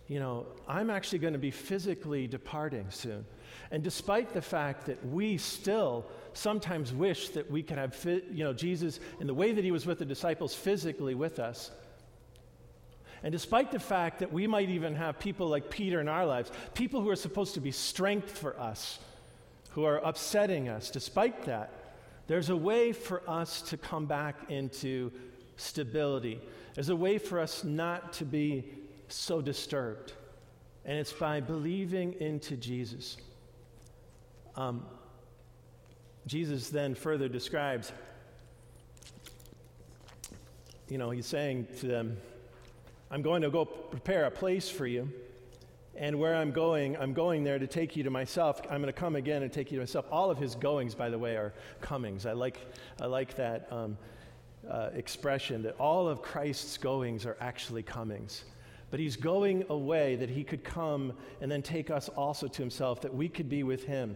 you 0.08 0.20
know, 0.20 0.46
I'm 0.68 0.90
actually 0.90 1.20
going 1.20 1.34
to 1.34 1.40
be 1.40 1.52
physically 1.52 2.28
departing 2.28 2.90
soon. 2.90 3.26
And 3.72 3.84
despite 3.84 4.34
the 4.34 4.42
fact 4.42 4.86
that 4.86 5.06
we 5.06 5.38
still 5.38 6.06
sometimes 6.34 6.94
wish 6.94 7.30
that 7.30 7.52
we 7.52 7.64
could 7.64 7.78
have, 7.78 7.96
you 8.06 8.44
know, 8.44 8.54
Jesus 8.54 9.00
in 9.20 9.28
the 9.28 9.34
way 9.34 9.52
that 9.52 9.64
he 9.64 9.72
was 9.72 9.86
with 9.86 10.00
the 10.00 10.06
disciples 10.06 10.54
physically 10.54 11.16
with 11.16 11.40
us, 11.40 11.72
and 13.24 13.32
despite 13.32 13.72
the 13.72 13.80
fact 13.80 14.20
that 14.20 14.32
we 14.32 14.48
might 14.48 14.70
even 14.70 14.96
have 14.96 15.20
people 15.20 15.48
like 15.48 15.70
Peter 15.70 16.00
in 16.00 16.08
our 16.08 16.26
lives, 16.26 16.52
people 16.76 17.02
who 17.02 17.10
are 17.10 17.16
supposed 17.16 17.56
to 17.56 17.60
be 17.60 17.72
strength 17.72 18.38
for 18.38 18.58
us, 18.60 19.00
who 19.72 19.84
are 19.84 19.98
upsetting 19.98 20.70
us, 20.70 20.90
despite 20.90 21.44
that, 21.46 21.74
there's 22.28 22.50
a 22.50 22.56
way 22.56 22.92
for 22.92 23.28
us 23.28 23.62
to 23.64 23.78
come 23.78 24.06
back 24.06 24.36
into 24.50 25.12
stability. 25.56 26.40
There's 26.76 26.90
a 26.90 26.96
way 26.96 27.18
for 27.18 27.40
us 27.40 27.64
not 27.64 28.14
to 28.14 28.26
be 28.26 28.66
so 29.08 29.42
disturbed. 29.42 30.14
And 30.86 30.98
it's 30.98 31.12
by 31.12 31.42
believing 31.42 32.14
into 32.20 32.56
Jesus. 32.56 33.18
Um, 34.56 34.86
Jesus 36.26 36.70
then 36.70 36.96
further 36.96 37.28
describes, 37.28 37.92
you 40.90 40.98
know, 40.98 41.10
he's 41.10 41.26
saying 41.26 41.68
to 41.80 41.88
them, 41.88 42.18
I'm 43.10 43.22
going 43.22 43.42
to 43.42 43.50
go 43.50 43.66
prepare 43.66 44.26
a 44.26 44.32
place 44.32 44.70
for 44.70 44.86
you. 44.86 45.10
And 45.96 46.20
where 46.20 46.36
I'm 46.36 46.52
going, 46.52 46.96
I'm 46.98 47.14
going 47.14 47.44
there 47.44 47.58
to 47.58 47.66
take 47.66 47.96
you 47.96 48.04
to 48.04 48.12
myself. 48.12 48.62
I'm 48.70 48.82
going 48.82 48.94
to 48.94 49.00
come 49.00 49.16
again 49.16 49.42
and 49.42 49.52
take 49.52 49.72
you 49.72 49.78
to 49.78 49.82
myself. 49.82 50.06
All 50.12 50.30
of 50.30 50.38
his 50.38 50.54
goings, 50.54 50.94
by 50.94 51.10
the 51.10 51.18
way, 51.18 51.36
are 51.36 51.54
comings. 51.82 52.26
I 52.28 52.34
like, 52.34 52.60
I 53.02 53.08
like 53.08 53.36
that 53.38 53.68
um, 53.72 53.98
uh, 54.70 54.90
expression 54.94 55.64
that 55.64 55.76
all 55.80 56.08
of 56.08 56.22
Christ's 56.22 56.78
goings 56.78 57.26
are 57.26 57.36
actually 57.40 57.82
comings. 57.82 58.44
But 58.90 59.00
he's 59.00 59.18
going 59.18 59.66
away 59.70 60.16
that 60.16 60.30
he 60.30 60.44
could 60.44 60.64
come 60.64 61.14
and 61.42 61.52
then 61.52 61.62
take 61.62 61.90
us 61.90 62.10
also 62.10 62.48
to 62.48 62.62
himself, 62.62 63.02
that 63.02 63.14
we 63.14 63.28
could 63.28 63.50
be 63.50 63.64
with 63.64 63.84
him. 63.84 64.16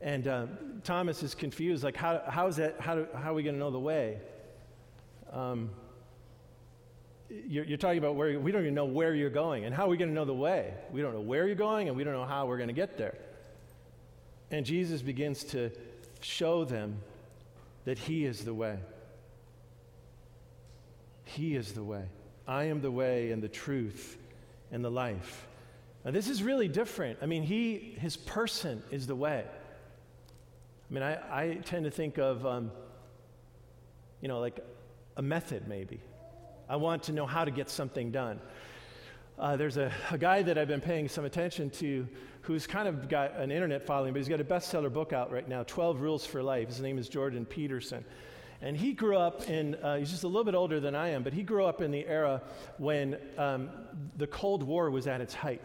And 0.00 0.28
uh, 0.28 0.46
Thomas 0.82 1.22
is 1.22 1.34
confused, 1.34 1.82
like, 1.82 1.96
how, 1.96 2.22
how 2.28 2.46
is 2.46 2.56
that, 2.56 2.78
how, 2.78 2.94
do, 2.94 3.06
how 3.14 3.30
are 3.30 3.34
we 3.34 3.42
going 3.42 3.54
to 3.54 3.58
know 3.58 3.70
the 3.70 3.78
way? 3.78 4.18
Um, 5.32 5.70
you're, 7.30 7.64
you're, 7.64 7.78
talking 7.78 7.98
about 7.98 8.14
where 8.14 8.38
we 8.38 8.52
don't 8.52 8.62
even 8.62 8.74
know 8.74 8.84
where 8.84 9.14
you're 9.14 9.30
going. 9.30 9.64
And 9.64 9.74
how 9.74 9.86
are 9.86 9.88
we 9.88 9.96
going 9.96 10.10
to 10.10 10.14
know 10.14 10.26
the 10.26 10.34
way? 10.34 10.74
We 10.92 11.00
don't 11.00 11.14
know 11.14 11.22
where 11.22 11.46
you're 11.46 11.56
going, 11.56 11.88
and 11.88 11.96
we 11.96 12.04
don't 12.04 12.12
know 12.12 12.26
how 12.26 12.46
we're 12.46 12.58
going 12.58 12.68
to 12.68 12.74
get 12.74 12.98
there. 12.98 13.16
And 14.50 14.66
Jesus 14.66 15.00
begins 15.00 15.42
to 15.44 15.70
show 16.20 16.64
them 16.64 16.98
that 17.86 17.98
He 17.98 18.26
is 18.26 18.44
the 18.44 18.54
way. 18.54 18.78
He 21.24 21.56
is 21.56 21.72
the 21.72 21.82
way. 21.82 22.04
I 22.46 22.64
am 22.64 22.80
the 22.80 22.90
way 22.90 23.30
and 23.30 23.42
the 23.42 23.48
truth 23.48 24.18
and 24.70 24.84
the 24.84 24.90
life. 24.90 25.46
Now, 26.04 26.10
this 26.10 26.28
is 26.28 26.42
really 26.42 26.68
different. 26.68 27.18
I 27.22 27.26
mean, 27.26 27.42
He, 27.42 27.96
His 27.98 28.16
person 28.16 28.82
is 28.90 29.06
the 29.06 29.16
way. 29.16 29.44
I 30.90 30.94
mean, 30.94 31.02
I, 31.02 31.14
I 31.30 31.54
tend 31.64 31.84
to 31.84 31.90
think 31.90 32.18
of, 32.18 32.44
um, 32.44 32.70
you 34.20 34.28
know, 34.28 34.40
like 34.40 34.60
a 35.16 35.22
method 35.22 35.66
maybe. 35.66 36.00
I 36.68 36.76
want 36.76 37.04
to 37.04 37.12
know 37.12 37.26
how 37.26 37.44
to 37.44 37.50
get 37.50 37.70
something 37.70 38.10
done. 38.10 38.40
Uh, 39.38 39.56
there's 39.56 39.76
a, 39.76 39.90
a, 40.10 40.18
guy 40.18 40.42
that 40.42 40.56
I've 40.56 40.68
been 40.68 40.80
paying 40.80 41.08
some 41.08 41.24
attention 41.24 41.68
to 41.70 42.06
who's 42.42 42.66
kind 42.66 42.86
of 42.86 43.08
got 43.08 43.36
an 43.36 43.50
internet 43.50 43.84
following, 43.84 44.12
but 44.12 44.18
he's 44.18 44.28
got 44.28 44.40
a 44.40 44.44
bestseller 44.44 44.92
book 44.92 45.12
out 45.12 45.32
right 45.32 45.48
now 45.48 45.64
12 45.64 46.00
Rules 46.00 46.24
for 46.24 46.42
Life. 46.42 46.68
His 46.68 46.80
name 46.80 46.98
is 46.98 47.08
Jordan 47.08 47.44
Peterson. 47.44 48.04
And 48.64 48.74
he 48.74 48.94
grew 48.94 49.18
up 49.18 49.46
in, 49.50 49.74
uh, 49.74 49.98
he's 49.98 50.10
just 50.10 50.24
a 50.24 50.26
little 50.26 50.42
bit 50.42 50.54
older 50.54 50.80
than 50.80 50.94
I 50.94 51.10
am, 51.10 51.22
but 51.22 51.34
he 51.34 51.42
grew 51.42 51.66
up 51.66 51.82
in 51.82 51.90
the 51.90 52.06
era 52.06 52.40
when 52.78 53.18
um, 53.36 53.68
the 54.16 54.26
Cold 54.26 54.62
War 54.62 54.90
was 54.90 55.06
at 55.06 55.20
its 55.20 55.34
height. 55.34 55.60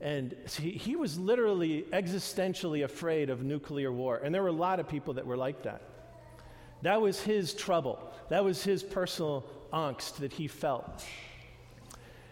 And 0.00 0.34
he, 0.58 0.72
he 0.72 0.96
was 0.96 1.16
literally 1.16 1.84
existentially 1.92 2.82
afraid 2.82 3.30
of 3.30 3.44
nuclear 3.44 3.92
war. 3.92 4.16
And 4.16 4.34
there 4.34 4.42
were 4.42 4.48
a 4.48 4.52
lot 4.52 4.80
of 4.80 4.88
people 4.88 5.14
that 5.14 5.24
were 5.24 5.36
like 5.36 5.62
that. 5.62 5.80
That 6.82 7.00
was 7.00 7.20
his 7.20 7.54
trouble. 7.54 8.12
That 8.30 8.42
was 8.42 8.64
his 8.64 8.82
personal 8.82 9.44
angst 9.72 10.16
that 10.16 10.32
he 10.32 10.48
felt. 10.48 11.04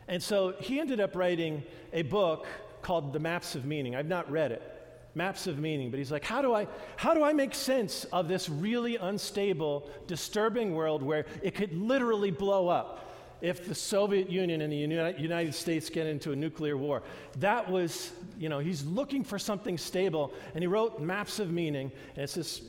And 0.08 0.20
so 0.20 0.56
he 0.58 0.80
ended 0.80 0.98
up 0.98 1.14
writing 1.14 1.62
a 1.92 2.02
book 2.02 2.48
called 2.82 3.12
The 3.12 3.20
Maps 3.20 3.54
of 3.54 3.66
Meaning. 3.66 3.94
I've 3.94 4.08
not 4.08 4.28
read 4.32 4.50
it. 4.50 4.79
Maps 5.14 5.46
of 5.46 5.58
Meaning, 5.58 5.90
but 5.90 5.98
he's 5.98 6.12
like, 6.12 6.24
how 6.24 6.40
do 6.42 6.54
I 6.54 6.66
how 6.96 7.14
do 7.14 7.22
I 7.22 7.32
make 7.32 7.54
sense 7.54 8.04
of 8.04 8.28
this 8.28 8.48
really 8.48 8.96
unstable, 8.96 9.90
disturbing 10.06 10.74
world 10.74 11.02
where 11.02 11.26
it 11.42 11.54
could 11.54 11.72
literally 11.72 12.30
blow 12.30 12.68
up? 12.68 13.06
if 13.42 13.66
the 13.66 13.74
Soviet 13.74 14.28
Union 14.28 14.60
and 14.60 14.70
the 14.70 15.14
United 15.18 15.54
States 15.54 15.88
get 15.88 16.06
into 16.06 16.32
a 16.32 16.36
nuclear 16.36 16.76
war. 16.76 17.02
That 17.38 17.70
was, 17.70 18.12
you 18.38 18.48
know, 18.48 18.58
he's 18.58 18.84
looking 18.84 19.24
for 19.24 19.38
something 19.38 19.78
stable, 19.78 20.34
and 20.54 20.62
he 20.62 20.66
wrote 20.66 21.00
Maps 21.00 21.38
of 21.38 21.50
Meaning, 21.50 21.90
and 22.14 22.24
it's 22.24 22.34
this 22.34 22.62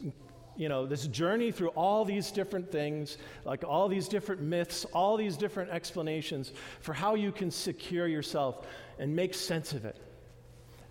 you 0.58 0.70
know, 0.70 0.86
this 0.86 1.08
journey 1.08 1.52
through 1.52 1.70
all 1.70 2.04
these 2.06 2.30
different 2.30 2.72
things, 2.72 3.18
like 3.46 3.64
all 3.64 3.88
these 3.88 4.08
different 4.08 4.42
myths, 4.42 4.86
all 4.94 5.16
these 5.18 5.38
different 5.38 5.72
explanations 5.72 6.52
for 6.82 6.94
how 6.94 7.16
you 7.16 7.32
can 7.32 7.50
secure 7.50 8.06
yourself 8.06 8.68
and 9.00 9.16
make 9.16 9.34
sense 9.34 9.72
of 9.74 9.86
it. 9.86 9.96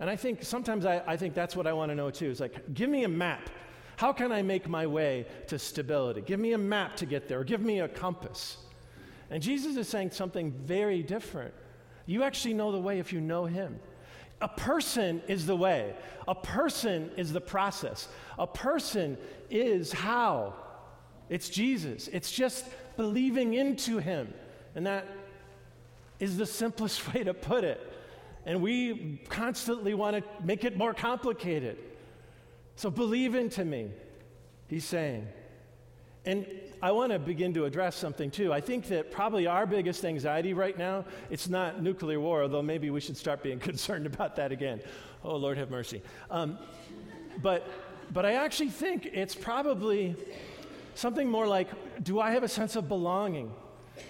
And 0.01 0.09
I 0.09 0.17
think 0.17 0.43
sometimes 0.43 0.87
I, 0.87 1.03
I 1.07 1.17
think 1.17 1.35
that's 1.35 1.55
what 1.55 1.67
I 1.67 1.73
want 1.75 1.91
to 1.91 1.95
know 1.95 2.11
too. 2.11 2.31
Is 2.31 2.41
like, 2.41 2.75
give 2.75 2.89
me 2.89 3.05
a 3.05 3.09
map. 3.09 3.51
How 3.97 4.15
can 4.15 4.33
I 4.33 4.41
make 4.41 4.67
my 4.67 4.87
way 4.87 5.27
to 5.49 5.59
stability? 5.59 6.23
Give 6.23 6.41
me 6.41 6.55
a 6.55 6.59
map 6.59 6.97
to 6.97 7.07
get 7.07 7.29
there, 7.29 7.41
or 7.41 7.45
give 7.45 7.61
me 7.61 7.81
a 7.81 7.89
compass. 7.89 8.57
And 9.29 9.43
Jesus 9.43 9.77
is 9.77 9.89
saying 9.89 10.13
something 10.13 10.53
very 10.53 11.03
different. 11.03 11.53
You 12.07 12.23
actually 12.23 12.55
know 12.55 12.73
the 12.73 12.81
way 12.81 12.99
if 12.99 13.13
you 13.13 13.21
know 13.21 13.45
Him. 13.45 13.79
A 14.41 14.49
person 14.49 15.23
is 15.29 15.45
the 15.45 15.55
way, 15.55 15.95
a 16.27 16.35
person 16.35 17.11
is 17.19 17.31
the 17.31 17.43
process, 17.43 18.09
a 18.39 18.47
person 18.47 19.19
is 19.51 19.93
how. 19.93 20.55
It's 21.29 21.49
Jesus. 21.49 22.09
It's 22.09 22.33
just 22.33 22.65
believing 22.97 23.55
into 23.55 23.99
Him. 23.99 24.33
And 24.75 24.87
that 24.87 25.07
is 26.19 26.39
the 26.39 26.47
simplest 26.47 27.07
way 27.15 27.23
to 27.23 27.35
put 27.35 27.65
it. 27.65 27.90
And 28.51 28.61
we 28.61 29.21
constantly 29.29 29.95
want 29.95 30.17
to 30.17 30.45
make 30.45 30.65
it 30.65 30.77
more 30.77 30.93
complicated. 30.93 31.79
So 32.75 32.91
believe 32.91 33.37
into 33.37 33.65
me, 33.65 33.93
He's 34.67 34.85
saying. 34.85 35.29
And 36.25 36.45
I 36.83 36.91
want 36.91 37.13
to 37.13 37.21
begin 37.21 37.55
to 37.55 37.65
address 37.65 37.95
something 37.95 38.29
too. 38.29 38.53
I 38.53 38.61
think 38.61 38.89
that 38.89 39.13
probably 39.13 39.47
our 39.47 39.67
biggest 39.67 40.05
anxiety 40.05 40.53
right 40.53 40.77
now, 40.77 41.05
it's 41.31 41.49
not 41.49 41.81
nuclear 41.81 42.19
war, 42.19 42.43
although 42.43 42.61
maybe 42.61 42.91
we 42.91 43.01
should 43.01 43.17
start 43.17 43.41
being 43.41 43.61
concerned 43.71 44.05
about 44.05 44.35
that 44.35 44.51
again. 44.51 44.81
Oh, 45.23 45.37
Lord 45.37 45.57
have 45.57 45.71
mercy. 45.71 46.03
Um, 46.29 46.59
but, 47.43 47.69
but 48.13 48.27
I 48.27 48.33
actually 48.33 48.71
think 48.71 49.07
it's 49.13 49.37
probably 49.37 50.17
something 50.97 51.29
more 51.29 51.47
like 51.47 51.69
do 52.03 52.19
I 52.19 52.33
have 52.33 52.43
a 52.43 52.49
sense 52.49 52.75
of 52.75 52.89
belonging? 52.89 53.53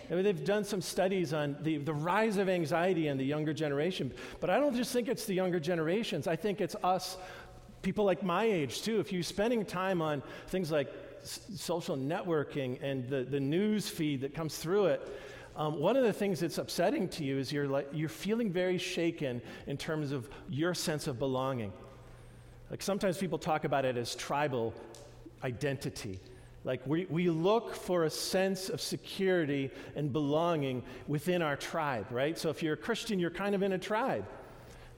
They've 0.08 0.44
done 0.44 0.64
some 0.64 0.80
studies 0.80 1.32
on 1.32 1.56
the, 1.62 1.78
the 1.78 1.94
rise 1.94 2.36
of 2.36 2.48
anxiety 2.48 3.08
in 3.08 3.18
the 3.18 3.24
younger 3.24 3.52
generation, 3.52 4.12
but 4.40 4.50
I 4.50 4.58
don't 4.58 4.74
just 4.74 4.92
think 4.92 5.08
it's 5.08 5.24
the 5.24 5.34
younger 5.34 5.60
generations. 5.60 6.26
I 6.26 6.36
think 6.36 6.60
it's 6.60 6.76
us, 6.82 7.16
people 7.82 8.04
like 8.04 8.22
my 8.22 8.44
age 8.44 8.82
too. 8.82 9.00
If 9.00 9.12
you're 9.12 9.22
spending 9.22 9.64
time 9.64 10.02
on 10.02 10.22
things 10.48 10.70
like 10.70 10.92
social 11.22 11.96
networking 11.96 12.78
and 12.82 13.08
the, 13.08 13.24
the 13.24 13.40
news 13.40 13.88
feed 13.88 14.22
that 14.22 14.34
comes 14.34 14.56
through 14.56 14.86
it, 14.86 15.08
um, 15.56 15.78
one 15.78 15.96
of 15.96 16.04
the 16.04 16.12
things 16.12 16.40
that's 16.40 16.58
upsetting 16.58 17.08
to 17.10 17.24
you 17.24 17.38
is 17.38 17.52
you're, 17.52 17.68
like, 17.68 17.88
you're 17.92 18.08
feeling 18.08 18.50
very 18.50 18.78
shaken 18.78 19.42
in 19.66 19.76
terms 19.76 20.12
of 20.12 20.28
your 20.48 20.74
sense 20.74 21.06
of 21.06 21.18
belonging. 21.18 21.72
Like 22.70 22.82
sometimes 22.82 23.18
people 23.18 23.38
talk 23.38 23.64
about 23.64 23.84
it 23.84 23.96
as 23.96 24.14
tribal 24.14 24.72
identity. 25.42 26.20
Like 26.64 26.86
we, 26.86 27.06
we 27.06 27.30
look 27.30 27.74
for 27.74 28.04
a 28.04 28.10
sense 28.10 28.68
of 28.68 28.80
security 28.80 29.70
and 29.96 30.12
belonging 30.12 30.82
within 31.08 31.40
our 31.40 31.56
tribe, 31.56 32.06
right? 32.10 32.38
So 32.38 32.50
if 32.50 32.62
you're 32.62 32.74
a 32.74 32.76
Christian, 32.76 33.18
you're 33.18 33.30
kind 33.30 33.54
of 33.54 33.62
in 33.62 33.72
a 33.72 33.78
tribe. 33.78 34.26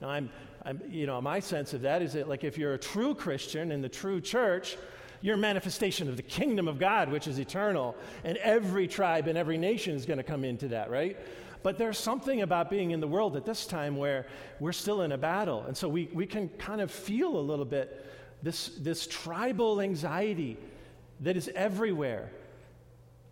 Now, 0.01 0.09
I'm, 0.09 0.29
I'm, 0.65 0.81
you 0.89 1.05
know, 1.05 1.21
my 1.21 1.39
sense 1.39 1.73
of 1.73 1.81
that 1.83 2.01
is 2.01 2.13
that, 2.13 2.27
like, 2.27 2.43
if 2.43 2.57
you're 2.57 2.73
a 2.73 2.77
true 2.77 3.15
Christian 3.15 3.71
in 3.71 3.81
the 3.81 3.87
true 3.87 4.19
church, 4.19 4.77
you're 5.21 5.35
a 5.35 5.37
manifestation 5.37 6.09
of 6.09 6.17
the 6.17 6.23
kingdom 6.23 6.67
of 6.67 6.79
God, 6.79 7.09
which 7.09 7.27
is 7.27 7.39
eternal. 7.39 7.95
And 8.25 8.37
every 8.39 8.87
tribe 8.89 9.27
and 9.27 9.37
every 9.37 9.57
nation 9.57 9.95
is 9.95 10.05
going 10.05 10.17
to 10.17 10.23
come 10.23 10.43
into 10.43 10.67
that, 10.69 10.91
right? 10.91 11.17
But 11.63 11.77
there's 11.77 11.97
something 11.97 12.41
about 12.41 12.69
being 12.69 12.91
in 12.91 12.99
the 12.99 13.07
world 13.07 13.37
at 13.37 13.45
this 13.45 13.65
time 13.65 13.95
where 13.95 14.27
we're 14.59 14.73
still 14.73 15.03
in 15.03 15.13
a 15.13 15.17
battle. 15.17 15.63
And 15.65 15.77
so 15.77 15.87
we, 15.87 16.09
we 16.13 16.25
can 16.25 16.49
kind 16.49 16.81
of 16.81 16.91
feel 16.91 17.37
a 17.37 17.39
little 17.39 17.63
bit 17.63 18.05
this, 18.41 18.67
this 18.79 19.07
tribal 19.07 19.79
anxiety 19.79 20.57
that 21.21 21.37
is 21.37 21.49
everywhere. 21.55 22.31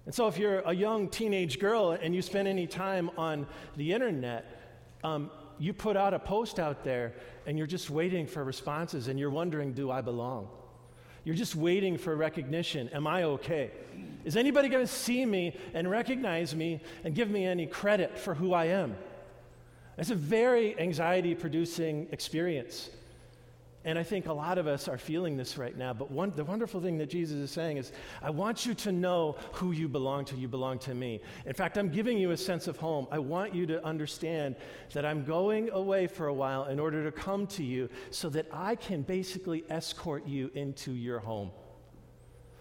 And 0.05 0.15
so 0.15 0.27
if 0.27 0.37
you're 0.37 0.59
a 0.61 0.73
young 0.73 1.09
teenage 1.09 1.59
girl 1.59 1.91
and 1.91 2.15
you 2.15 2.21
spend 2.21 2.47
any 2.47 2.67
time 2.67 3.11
on 3.17 3.45
the 3.77 3.93
internet, 3.93 4.45
um, 5.03 5.29
you 5.59 5.73
put 5.73 5.95
out 5.95 6.13
a 6.13 6.19
post 6.19 6.59
out 6.59 6.83
there 6.83 7.13
and 7.45 7.57
you're 7.57 7.67
just 7.67 7.89
waiting 7.89 8.25
for 8.25 8.43
responses 8.43 9.07
and 9.07 9.19
you're 9.19 9.29
wondering, 9.29 9.73
do 9.73 9.91
I 9.91 10.01
belong? 10.01 10.47
You're 11.23 11.35
just 11.35 11.55
waiting 11.55 11.97
for 11.97 12.15
recognition. 12.15 12.89
Am 12.89 13.05
I 13.05 13.23
okay? 13.23 13.69
Is 14.25 14.35
anybody 14.35 14.69
going 14.69 14.85
to 14.85 14.91
see 14.91 15.23
me 15.23 15.55
and 15.75 15.89
recognize 15.89 16.55
me 16.55 16.81
and 17.03 17.13
give 17.13 17.29
me 17.29 17.45
any 17.45 17.67
credit 17.67 18.17
for 18.17 18.33
who 18.33 18.53
I 18.53 18.65
am? 18.65 18.95
It's 19.99 20.09
a 20.09 20.15
very 20.15 20.79
anxiety 20.79 21.35
producing 21.35 22.07
experience. 22.11 22.89
And 23.83 23.97
I 23.97 24.03
think 24.03 24.27
a 24.27 24.33
lot 24.33 24.59
of 24.59 24.67
us 24.67 24.87
are 24.87 24.97
feeling 24.97 25.37
this 25.37 25.57
right 25.57 25.75
now. 25.75 25.91
But 25.91 26.11
one, 26.11 26.31
the 26.35 26.43
wonderful 26.43 26.81
thing 26.81 26.99
that 26.99 27.09
Jesus 27.09 27.37
is 27.37 27.49
saying 27.49 27.77
is, 27.77 27.91
I 28.21 28.29
want 28.29 28.63
you 28.63 28.75
to 28.75 28.91
know 28.91 29.37
who 29.53 29.71
you 29.71 29.87
belong 29.87 30.25
to. 30.25 30.35
You 30.35 30.47
belong 30.47 30.77
to 30.79 30.93
me. 30.93 31.19
In 31.47 31.53
fact, 31.53 31.79
I'm 31.79 31.89
giving 31.89 32.19
you 32.19 32.29
a 32.29 32.37
sense 32.37 32.67
of 32.67 32.77
home. 32.77 33.07
I 33.09 33.17
want 33.17 33.55
you 33.55 33.65
to 33.65 33.83
understand 33.83 34.55
that 34.93 35.03
I'm 35.03 35.25
going 35.25 35.71
away 35.71 36.05
for 36.05 36.27
a 36.27 36.33
while 36.33 36.65
in 36.65 36.79
order 36.79 37.03
to 37.03 37.11
come 37.11 37.47
to 37.47 37.63
you 37.63 37.89
so 38.11 38.29
that 38.29 38.45
I 38.51 38.75
can 38.75 39.01
basically 39.01 39.63
escort 39.67 40.27
you 40.27 40.51
into 40.53 40.91
your 40.91 41.19
home. 41.19 41.49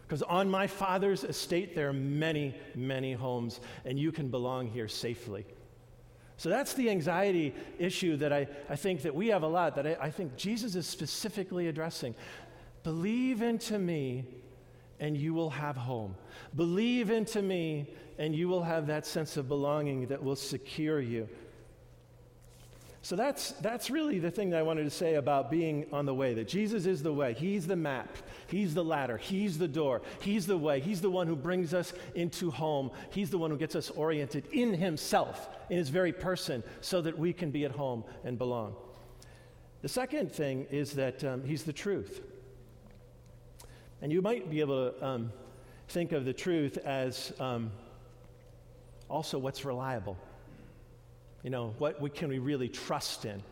Because 0.01 0.23
on 0.23 0.51
my 0.51 0.67
Father's 0.67 1.23
estate, 1.23 1.75
there 1.75 1.91
are 1.91 1.93
many, 1.93 2.57
many 2.75 3.13
homes, 3.13 3.61
and 3.85 3.99
you 3.99 4.11
can 4.11 4.29
belong 4.29 4.69
here 4.69 4.89
safely. 4.89 5.45
So 6.41 6.49
that's 6.49 6.73
the 6.73 6.89
anxiety 6.89 7.55
issue 7.79 8.17
that 8.17 8.33
I, 8.33 8.49
I 8.71 8.75
think 8.75 9.03
that 9.03 9.15
we 9.15 9.27
have 9.27 9.43
a 9.43 9.47
lot, 9.47 9.75
that 9.75 9.87
I, 9.87 9.99
I 10.01 10.11
think 10.11 10.37
Jesus 10.37 10.75
is 10.75 10.87
specifically 10.87 11.69
addressing. 11.69 12.15
Believe 12.83 13.43
into 13.43 13.79
me, 13.79 14.25
and 15.01 15.19
you 15.19 15.35
will 15.35 15.51
have 15.51 15.77
home. 15.77 16.15
Believe 16.57 17.11
into 17.11 17.43
me, 17.43 17.91
and 18.17 18.35
you 18.35 18.49
will 18.49 18.63
have 18.63 18.87
that 18.87 19.05
sense 19.05 19.37
of 19.37 19.49
belonging 19.49 20.07
that 20.07 20.25
will 20.25 20.35
secure 20.35 20.99
you. 20.99 21.29
So 23.03 23.17
that's, 23.17 23.53
that's 23.53 23.91
really 23.91 24.19
the 24.19 24.31
thing 24.31 24.51
that 24.51 24.59
I 24.59 24.63
wanted 24.63 24.85
to 24.85 24.91
say 24.91 25.15
about 25.15 25.51
being 25.51 25.87
on 25.91 26.05
the 26.05 26.15
way 26.15 26.35
that 26.35 26.47
Jesus 26.47 26.85
is 26.85 27.03
the 27.03 27.13
way. 27.13 27.33
He's 27.33 27.67
the 27.67 27.77
map. 27.77 28.15
He's 28.47 28.75
the 28.75 28.85
ladder. 28.85 29.17
He's 29.17 29.57
the 29.57 29.69
door. 29.69 30.03
He's 30.21 30.47
the 30.47 30.59
way. 30.59 30.81
He's 30.81 31.01
the 31.01 31.09
one 31.09 31.27
who 31.27 31.35
brings 31.35 31.73
us 31.73 31.95
into 32.15 32.51
home. 32.51 32.91
He's 33.11 33.31
the 33.31 33.39
one 33.39 33.51
who 33.51 33.57
gets 33.57 33.75
us 33.75 33.89
oriented 33.91 34.47
in 34.53 34.75
Himself, 34.75 35.49
in 35.71 35.79
His 35.79 35.89
very 35.89 36.13
person, 36.13 36.63
so 36.83 37.01
that 37.01 37.19
we 37.19 37.33
can 37.33 37.51
be 37.51 37.65
at 37.65 37.71
home 37.71 38.05
and 38.23 38.37
belong. 38.37 38.75
The 39.81 39.89
second 39.89 40.31
thing 40.31 40.67
is 40.71 40.93
that 40.93 41.25
um, 41.25 41.43
He's 41.43 41.63
the 41.63 41.73
truth. 41.73 42.21
And 44.03 44.13
you 44.13 44.21
might 44.21 44.51
be 44.51 44.61
able 44.61 44.91
to 44.91 45.07
um, 45.07 45.33
think 45.89 46.13
of 46.13 46.27
the 46.27 46.35
truth 46.35 46.77
as 46.79 47.33
um, 47.41 47.71
also 49.09 49.39
what's 49.39 49.65
reliable. 49.65 50.19
You 51.43 51.51
know, 51.51 51.75
what 51.79 52.01
we, 52.01 52.11
can 52.11 52.29
we 52.29 52.39
really 52.39 52.69
trust 52.69 53.25
in? 53.25 53.43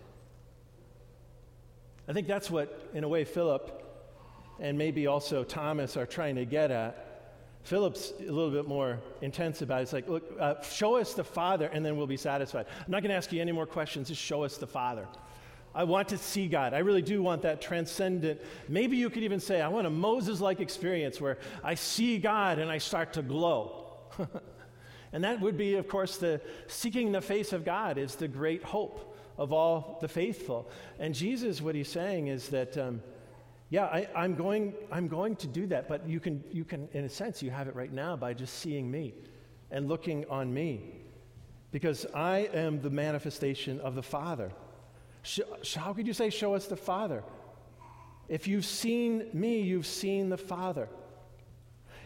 I 2.06 2.12
think 2.12 2.26
that's 2.26 2.50
what, 2.50 2.90
in 2.94 3.04
a 3.04 3.08
way, 3.08 3.24
Philip 3.24 3.84
and 4.60 4.76
maybe 4.76 5.06
also 5.06 5.44
Thomas 5.44 5.96
are 5.96 6.06
trying 6.06 6.36
to 6.36 6.44
get 6.44 6.70
at. 6.70 7.04
Philip's 7.62 8.12
a 8.20 8.30
little 8.30 8.50
bit 8.50 8.66
more 8.66 8.98
intense 9.20 9.62
about 9.62 9.80
it. 9.80 9.82
It's 9.82 9.92
like, 9.92 10.08
look, 10.08 10.24
uh, 10.40 10.62
show 10.62 10.96
us 10.96 11.14
the 11.14 11.24
Father, 11.24 11.66
and 11.66 11.84
then 11.84 11.96
we'll 11.96 12.06
be 12.06 12.16
satisfied. 12.16 12.66
I'm 12.78 12.90
not 12.90 13.02
going 13.02 13.10
to 13.10 13.16
ask 13.16 13.30
you 13.32 13.40
any 13.40 13.52
more 13.52 13.66
questions. 13.66 14.08
Just 14.08 14.22
show 14.22 14.42
us 14.42 14.56
the 14.56 14.66
Father. 14.66 15.06
I 15.74 15.84
want 15.84 16.08
to 16.08 16.18
see 16.18 16.48
God. 16.48 16.72
I 16.72 16.78
really 16.78 17.02
do 17.02 17.22
want 17.22 17.42
that 17.42 17.60
transcendent. 17.60 18.40
Maybe 18.68 18.96
you 18.96 19.10
could 19.10 19.22
even 19.22 19.38
say, 19.38 19.60
I 19.60 19.68
want 19.68 19.86
a 19.86 19.90
Moses 19.90 20.40
like 20.40 20.60
experience 20.60 21.20
where 21.20 21.38
I 21.62 21.74
see 21.74 22.18
God 22.18 22.58
and 22.58 22.70
I 22.70 22.78
start 22.78 23.12
to 23.14 23.22
glow. 23.22 23.84
And 25.12 25.24
that 25.24 25.40
would 25.40 25.56
be, 25.56 25.74
of 25.74 25.88
course, 25.88 26.18
the 26.18 26.40
seeking 26.66 27.12
the 27.12 27.20
face 27.20 27.52
of 27.52 27.64
God 27.64 27.98
is 27.98 28.14
the 28.14 28.28
great 28.28 28.62
hope 28.62 29.16
of 29.38 29.52
all 29.52 29.98
the 30.00 30.08
faithful. 30.08 30.68
And 30.98 31.14
Jesus, 31.14 31.62
what 31.62 31.74
he's 31.74 31.88
saying 31.88 32.26
is 32.26 32.48
that, 32.48 32.76
um, 32.76 33.02
yeah, 33.70 33.84
I, 33.84 34.24
am 34.24 34.34
going, 34.34 34.74
I'm 34.90 35.08
going 35.08 35.36
to 35.36 35.46
do 35.46 35.66
that, 35.68 35.88
but 35.88 36.08
you 36.08 36.20
can, 36.20 36.42
you 36.50 36.64
can, 36.64 36.88
in 36.92 37.04
a 37.04 37.08
sense, 37.08 37.42
you 37.42 37.50
have 37.50 37.68
it 37.68 37.76
right 37.76 37.92
now 37.92 38.16
by 38.16 38.34
just 38.34 38.58
seeing 38.58 38.90
me 38.90 39.14
and 39.70 39.88
looking 39.88 40.24
on 40.28 40.52
me. 40.52 40.94
Because 41.70 42.06
I 42.14 42.48
am 42.52 42.80
the 42.80 42.90
manifestation 42.90 43.78
of 43.80 43.94
the 43.94 44.02
Father. 44.02 44.50
Sh- 45.22 45.40
how 45.76 45.92
could 45.92 46.06
you 46.06 46.14
say, 46.14 46.30
Show 46.30 46.54
us 46.54 46.66
the 46.66 46.76
Father? 46.76 47.22
If 48.28 48.48
you've 48.48 48.64
seen 48.64 49.28
me, 49.32 49.60
you've 49.60 49.86
seen 49.86 50.28
the 50.28 50.38
Father. 50.38 50.88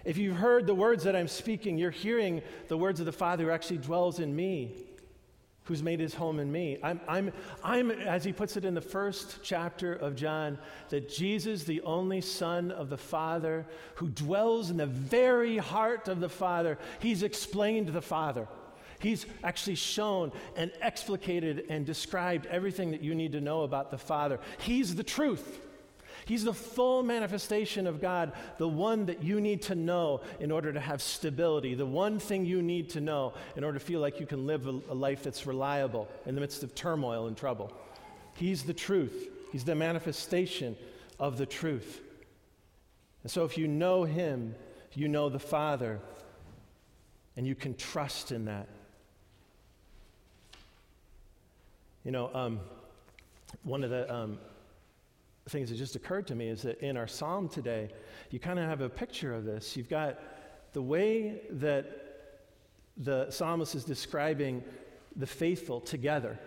If 0.04 0.16
you've 0.16 0.36
heard 0.36 0.66
the 0.66 0.74
words 0.74 1.04
that 1.04 1.14
I'm 1.14 1.28
speaking, 1.28 1.78
you're 1.78 1.90
hearing 1.90 2.42
the 2.68 2.76
words 2.76 3.00
of 3.00 3.06
the 3.06 3.12
Father 3.12 3.44
who 3.44 3.50
actually 3.50 3.78
dwells 3.78 4.18
in 4.18 4.34
me, 4.34 4.74
who's 5.64 5.82
made 5.82 6.00
his 6.00 6.14
home 6.14 6.40
in 6.40 6.50
me. 6.50 6.78
I'm, 6.82 7.00
I'm, 7.06 7.32
I'm, 7.62 7.90
as 7.90 8.24
he 8.24 8.32
puts 8.32 8.56
it 8.56 8.64
in 8.64 8.74
the 8.74 8.80
first 8.80 9.38
chapter 9.42 9.94
of 9.94 10.16
John, 10.16 10.58
that 10.88 11.08
Jesus, 11.08 11.64
the 11.64 11.80
only 11.82 12.20
Son 12.20 12.72
of 12.72 12.90
the 12.90 12.98
Father, 12.98 13.64
who 13.96 14.08
dwells 14.08 14.70
in 14.70 14.76
the 14.76 14.86
very 14.86 15.58
heart 15.58 16.08
of 16.08 16.18
the 16.18 16.28
Father, 16.28 16.78
he's 16.98 17.22
explained 17.22 17.88
the 17.88 18.02
Father. 18.02 18.48
He's 18.98 19.26
actually 19.42 19.74
shown 19.76 20.30
and 20.56 20.70
explicated 20.80 21.66
and 21.68 21.84
described 21.84 22.46
everything 22.46 22.92
that 22.92 23.02
you 23.02 23.14
need 23.14 23.32
to 23.32 23.40
know 23.40 23.62
about 23.62 23.90
the 23.90 23.98
Father. 23.98 24.38
He's 24.58 24.94
the 24.94 25.02
truth. 25.02 25.60
He's 26.32 26.44
the 26.44 26.54
full 26.54 27.02
manifestation 27.02 27.86
of 27.86 28.00
God, 28.00 28.32
the 28.56 28.66
one 28.66 29.04
that 29.04 29.22
you 29.22 29.38
need 29.38 29.60
to 29.64 29.74
know 29.74 30.22
in 30.40 30.50
order 30.50 30.72
to 30.72 30.80
have 30.80 31.02
stability, 31.02 31.74
the 31.74 31.84
one 31.84 32.18
thing 32.18 32.46
you 32.46 32.62
need 32.62 32.88
to 32.92 33.02
know 33.02 33.34
in 33.54 33.62
order 33.62 33.78
to 33.78 33.84
feel 33.84 34.00
like 34.00 34.18
you 34.18 34.24
can 34.24 34.46
live 34.46 34.66
a, 34.66 34.80
a 34.88 34.94
life 34.94 35.24
that's 35.24 35.46
reliable 35.46 36.08
in 36.24 36.34
the 36.34 36.40
midst 36.40 36.62
of 36.62 36.74
turmoil 36.74 37.26
and 37.26 37.36
trouble. 37.36 37.70
He's 38.32 38.62
the 38.62 38.72
truth, 38.72 39.28
He's 39.52 39.64
the 39.64 39.74
manifestation 39.74 40.74
of 41.20 41.36
the 41.36 41.44
truth. 41.44 42.00
And 43.24 43.30
so 43.30 43.44
if 43.44 43.58
you 43.58 43.68
know 43.68 44.04
Him, 44.04 44.54
you 44.94 45.08
know 45.08 45.28
the 45.28 45.38
Father, 45.38 46.00
and 47.36 47.46
you 47.46 47.54
can 47.54 47.74
trust 47.74 48.32
in 48.32 48.46
that. 48.46 48.68
You 52.04 52.10
know, 52.10 52.30
um, 52.32 52.60
one 53.64 53.84
of 53.84 53.90
the 53.90 54.10
um, 54.10 54.38
things 55.48 55.70
that 55.70 55.76
just 55.76 55.96
occurred 55.96 56.26
to 56.28 56.34
me 56.34 56.48
is 56.48 56.62
that 56.62 56.80
in 56.80 56.96
our 56.96 57.06
psalm 57.06 57.48
today, 57.48 57.90
you 58.30 58.38
kind 58.38 58.58
of 58.58 58.68
have 58.68 58.80
a 58.80 58.88
picture 58.88 59.34
of 59.34 59.44
this. 59.44 59.76
You've 59.76 59.88
got 59.88 60.20
the 60.72 60.82
way 60.82 61.42
that 61.50 61.86
the 62.96 63.30
psalmist 63.30 63.74
is 63.74 63.84
describing 63.84 64.62
the 65.16 65.26
faithful 65.26 65.80
together. 65.80 66.38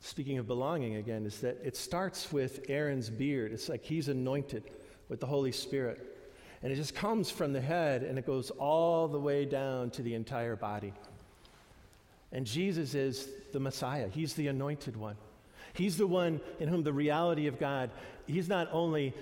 Speaking 0.00 0.38
of 0.38 0.46
belonging 0.46 0.96
again, 0.96 1.26
is 1.26 1.40
that 1.40 1.58
it 1.64 1.76
starts 1.76 2.32
with 2.32 2.64
Aaron's 2.68 3.10
beard. 3.10 3.52
It's 3.52 3.68
like 3.68 3.84
he's 3.84 4.08
anointed 4.08 4.64
with 5.08 5.20
the 5.20 5.26
Holy 5.26 5.52
Spirit. 5.52 6.16
And 6.62 6.72
it 6.72 6.76
just 6.76 6.94
comes 6.94 7.30
from 7.30 7.52
the 7.52 7.60
head 7.60 8.02
and 8.02 8.18
it 8.18 8.26
goes 8.26 8.50
all 8.50 9.08
the 9.08 9.20
way 9.20 9.44
down 9.44 9.90
to 9.90 10.02
the 10.02 10.14
entire 10.14 10.56
body. 10.56 10.92
And 12.32 12.46
Jesus 12.46 12.94
is 12.94 13.28
the 13.52 13.60
Messiah, 13.60 14.08
He's 14.08 14.34
the 14.34 14.48
anointed 14.48 14.96
one. 14.96 15.16
He's 15.72 15.96
the 15.96 16.06
one 16.06 16.40
in 16.58 16.68
whom 16.68 16.82
the 16.82 16.92
reality 16.92 17.46
of 17.46 17.58
God, 17.58 17.90
he's 18.26 18.48
not 18.48 18.68
only 18.72 19.14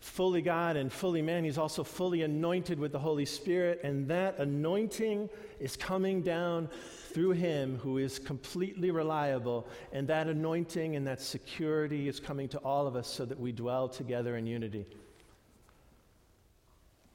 fully 0.00 0.42
God 0.42 0.76
and 0.76 0.92
fully 0.92 1.22
man, 1.22 1.44
he's 1.44 1.58
also 1.58 1.82
fully 1.82 2.22
anointed 2.22 2.78
with 2.78 2.92
the 2.92 2.98
Holy 2.98 3.24
Spirit. 3.24 3.80
And 3.82 4.08
that 4.08 4.38
anointing 4.38 5.28
is 5.58 5.76
coming 5.76 6.22
down 6.22 6.68
through 7.12 7.32
him 7.32 7.78
who 7.78 7.98
is 7.98 8.18
completely 8.18 8.90
reliable. 8.90 9.66
And 9.92 10.06
that 10.08 10.28
anointing 10.28 10.96
and 10.96 11.06
that 11.06 11.20
security 11.20 12.08
is 12.08 12.20
coming 12.20 12.48
to 12.50 12.58
all 12.58 12.86
of 12.86 12.94
us 12.94 13.08
so 13.08 13.24
that 13.24 13.40
we 13.40 13.52
dwell 13.52 13.88
together 13.88 14.36
in 14.36 14.46
unity. 14.46 14.86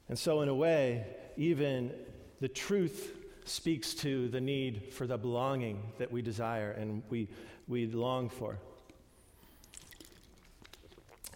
And 0.08 0.18
so, 0.18 0.42
in 0.42 0.48
a 0.48 0.54
way, 0.54 1.06
even 1.36 1.92
the 2.40 2.48
truth 2.48 3.16
speaks 3.44 3.94
to 3.94 4.28
the 4.28 4.40
need 4.40 4.92
for 4.92 5.06
the 5.06 5.18
belonging 5.18 5.82
that 5.98 6.10
we 6.10 6.22
desire 6.22 6.72
and 6.72 7.02
we 7.10 7.28
we 7.68 7.86
long 7.86 8.28
for. 8.28 8.58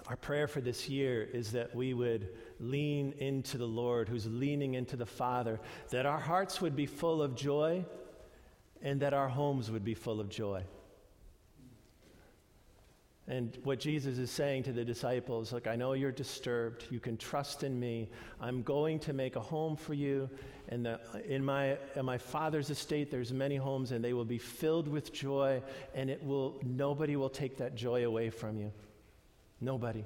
Our 0.09 0.17
prayer 0.17 0.47
for 0.47 0.61
this 0.61 0.89
year 0.89 1.23
is 1.23 1.51
that 1.53 1.75
we 1.75 1.93
would 1.93 2.29
lean 2.61 3.13
into 3.19 3.59
the 3.59 3.67
Lord, 3.67 4.09
who's 4.09 4.27
leaning 4.27 4.75
into 4.75 4.97
the 4.97 5.07
Father, 5.07 5.59
that 5.91 6.07
our 6.07 6.21
hearts 6.21 6.61
would 6.61 6.77
be 6.77 6.87
full 6.87 7.21
of 7.23 7.35
joy 7.35 7.85
and 8.83 9.01
that 9.01 9.15
our 9.15 9.29
homes 9.29 9.71
would 9.71 9.85
be 9.85 9.95
full 9.95 10.21
of 10.21 10.29
joy. 10.29 10.63
And 13.29 13.59
what 13.65 13.81
Jesus 13.81 14.19
is 14.19 14.31
saying 14.31 14.63
to 14.65 14.73
the 14.73 14.85
disciples, 14.85 15.53
look, 15.53 15.67
I 15.67 15.75
know 15.75 15.95
you're 15.95 16.13
disturbed. 16.13 16.85
You 16.91 17.01
can 17.01 17.17
trust 17.17 17.65
in 17.65 17.79
me. 17.79 18.09
I'm 18.41 18.63
going 18.63 19.01
to 19.01 19.13
make 19.13 19.35
a 19.35 19.41
home 19.41 19.75
for 19.75 19.95
you. 19.95 20.31
And 20.69 20.97
in, 21.29 21.45
my, 21.45 21.77
in 21.97 22.05
my 22.05 22.19
Father's 22.19 22.71
estate, 22.71 23.11
there's 23.11 23.33
many 23.33 23.57
homes, 23.57 23.91
and 23.91 24.05
they 24.05 24.13
will 24.13 24.25
be 24.25 24.39
filled 24.39 24.87
with 24.87 25.13
joy, 25.13 25.61
and 25.95 26.09
it 26.09 26.23
will, 26.25 26.61
nobody 26.65 27.17
will 27.17 27.29
take 27.29 27.57
that 27.57 27.75
joy 27.75 28.05
away 28.05 28.31
from 28.31 28.59
you. 28.59 28.73
Nobody. 29.61 30.05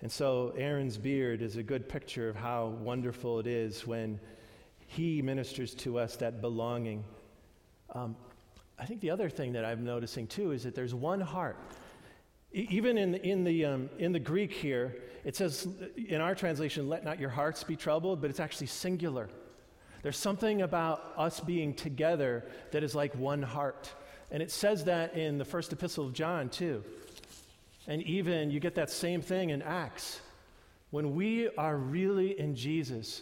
And 0.00 0.10
so 0.10 0.54
Aaron's 0.56 0.96
beard 0.96 1.42
is 1.42 1.56
a 1.56 1.62
good 1.62 1.86
picture 1.86 2.30
of 2.30 2.36
how 2.36 2.68
wonderful 2.80 3.40
it 3.40 3.46
is 3.46 3.86
when 3.86 4.18
he 4.86 5.20
ministers 5.20 5.74
to 5.74 5.98
us 5.98 6.16
that 6.16 6.40
belonging. 6.40 7.04
Um, 7.94 8.16
I 8.80 8.86
think 8.86 9.00
the 9.00 9.10
other 9.10 9.28
thing 9.28 9.52
that 9.52 9.64
I'm 9.64 9.84
noticing 9.84 10.26
too 10.26 10.52
is 10.52 10.64
that 10.64 10.74
there's 10.74 10.94
one 10.94 11.20
heart. 11.20 11.58
E- 12.54 12.66
even 12.70 12.96
in 12.96 13.12
the, 13.12 13.22
in, 13.22 13.44
the, 13.44 13.64
um, 13.66 13.90
in 13.98 14.12
the 14.12 14.18
Greek 14.18 14.52
here, 14.52 14.96
it 15.22 15.36
says 15.36 15.68
in 15.96 16.22
our 16.22 16.34
translation, 16.34 16.88
let 16.88 17.04
not 17.04 17.20
your 17.20 17.28
hearts 17.28 17.62
be 17.62 17.76
troubled, 17.76 18.22
but 18.22 18.30
it's 18.30 18.40
actually 18.40 18.68
singular. 18.68 19.28
There's 20.02 20.16
something 20.16 20.62
about 20.62 21.12
us 21.18 21.40
being 21.40 21.74
together 21.74 22.44
that 22.70 22.82
is 22.82 22.94
like 22.94 23.14
one 23.14 23.42
heart. 23.42 23.92
And 24.30 24.42
it 24.42 24.50
says 24.50 24.84
that 24.84 25.14
in 25.14 25.36
the 25.36 25.44
first 25.44 25.72
epistle 25.74 26.06
of 26.06 26.14
John, 26.14 26.48
too. 26.48 26.82
And 27.86 28.02
even 28.04 28.50
you 28.50 28.60
get 28.60 28.76
that 28.76 28.88
same 28.88 29.20
thing 29.20 29.50
in 29.50 29.60
Acts. 29.60 30.20
When 30.90 31.14
we 31.14 31.48
are 31.56 31.76
really 31.76 32.38
in 32.38 32.54
Jesus, 32.54 33.20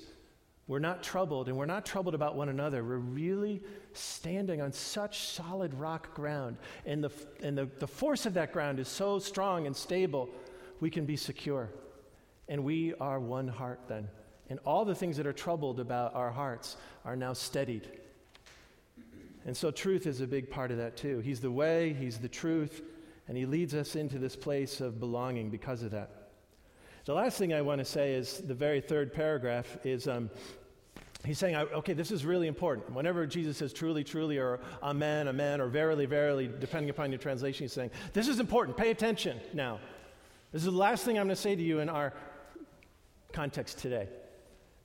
we're 0.69 0.79
not 0.79 1.03
troubled, 1.03 1.49
and 1.49 1.57
we're 1.57 1.65
not 1.65 1.87
troubled 1.87 2.15
about 2.15 2.37
one 2.37 2.51
another. 2.51 2.85
We're 2.85 2.99
really 2.99 3.63
standing 3.95 4.61
on 4.61 4.71
such 4.71 5.21
solid 5.21 5.73
rock 5.73 6.15
ground, 6.15 6.59
and, 6.85 7.03
the, 7.03 7.11
and 7.43 7.57
the, 7.57 7.71
the 7.79 7.87
force 7.87 8.27
of 8.27 8.35
that 8.35 8.53
ground 8.53 8.79
is 8.79 8.87
so 8.87 9.19
strong 9.19 9.67
and 9.67 9.75
stable, 9.75 10.29
we 10.81 10.91
can 10.91 11.07
be 11.07 11.17
secure. 11.17 11.71
And 12.49 12.65
we 12.65 12.93
are 13.01 13.19
one 13.19 13.49
heart 13.49 13.81
then. 13.89 14.09
And 14.51 14.59
all 14.67 14.85
the 14.85 14.95
things 14.95 15.17
that 15.17 15.27
are 15.27 15.33
troubled 15.33 15.81
about 15.81 16.15
our 16.15 16.31
hearts 16.31 16.77
are 17.05 17.17
now 17.17 17.33
steadied. 17.33 17.89
And 19.47 19.57
so, 19.57 19.71
truth 19.71 20.07
is 20.07 20.21
a 20.21 20.27
big 20.27 20.51
part 20.51 20.71
of 20.71 20.77
that 20.77 20.99
too. 20.99 21.21
He's 21.21 21.41
the 21.41 21.51
way, 21.51 21.95
He's 21.95 22.19
the 22.19 22.29
truth, 22.29 22.83
and 23.27 23.39
He 23.39 23.47
leads 23.47 23.75
us 23.75 23.97
into 23.97 24.19
this 24.19 24.37
place 24.37 24.83
of 24.83 25.01
belonging 25.01 25.49
because 25.49 25.83
of 25.83 25.93
that. 25.93 26.28
The 27.09 27.15
last 27.15 27.39
thing 27.39 27.55
I 27.55 27.63
want 27.63 27.79
to 27.79 27.87
say 27.87 28.13
is 28.13 28.37
the 28.37 28.53
very 28.53 28.83
third 28.83 29.15
paragraph 29.15 29.79
is 29.83 30.07
um, 30.07 30.29
he's 31.25 31.39
saying, 31.39 31.57
okay, 31.57 31.95
this 31.95 32.11
is 32.11 32.27
really 32.27 32.49
important. 32.49 32.93
Whenever 32.93 33.27
Jesus 33.27 33.57
says 33.57 33.73
truly, 33.73 34.05
truly, 34.05 34.37
or 34.37 34.61
amen, 34.83 35.27
amen, 35.27 35.63
or 35.63 35.69
verily, 35.69 36.05
verily, 36.05 36.51
depending 36.61 36.91
upon 36.91 37.11
your 37.11 37.19
translation, 37.19 37.65
he's 37.65 37.73
saying, 37.73 37.93
this 38.13 38.29
is 38.29 38.41
important. 38.41 38.77
Pay 38.77 38.91
attention 38.91 39.41
now. 39.55 39.81
This 40.53 40.61
is 40.61 40.67
the 40.67 40.79
last 40.79 41.03
thing 41.07 41.19
I'm 41.19 41.25
going 41.25 41.35
to 41.35 41.41
say 41.41 41.57
to 41.57 41.63
you 41.63 41.79
in 41.79 41.89
our 41.89 42.13
context 43.33 43.79
today. 43.79 44.07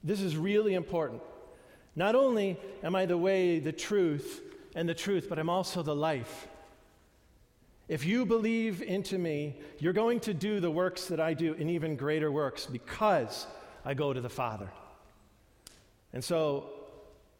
This 0.01 0.21
is 0.21 0.37
really 0.37 0.75
important. 0.75 1.21
Not 1.93 2.15
only 2.15 2.57
am 2.83 2.95
I 2.95 3.05
the 3.05 3.17
way, 3.17 3.59
the 3.59 3.73
truth, 3.73 4.39
and 4.75 4.87
the 4.87 4.95
truth, 4.95 5.25
but 5.27 5.39
I'm 5.39 5.49
also 5.49 5.83
the 5.83 5.93
life. 5.93 6.47
If 7.87 8.05
you 8.05 8.25
believe 8.25 8.81
into 8.81 9.17
me, 9.17 9.55
you're 9.79 9.93
going 9.93 10.21
to 10.21 10.33
do 10.33 10.59
the 10.59 10.71
works 10.71 11.07
that 11.07 11.19
I 11.19 11.33
do 11.33 11.53
and 11.59 11.69
even 11.69 11.95
greater 11.95 12.31
works 12.31 12.65
because 12.65 13.45
I 13.83 13.93
go 13.93 14.13
to 14.13 14.21
the 14.21 14.29
Father. 14.29 14.69
And 16.13 16.23
so 16.23 16.69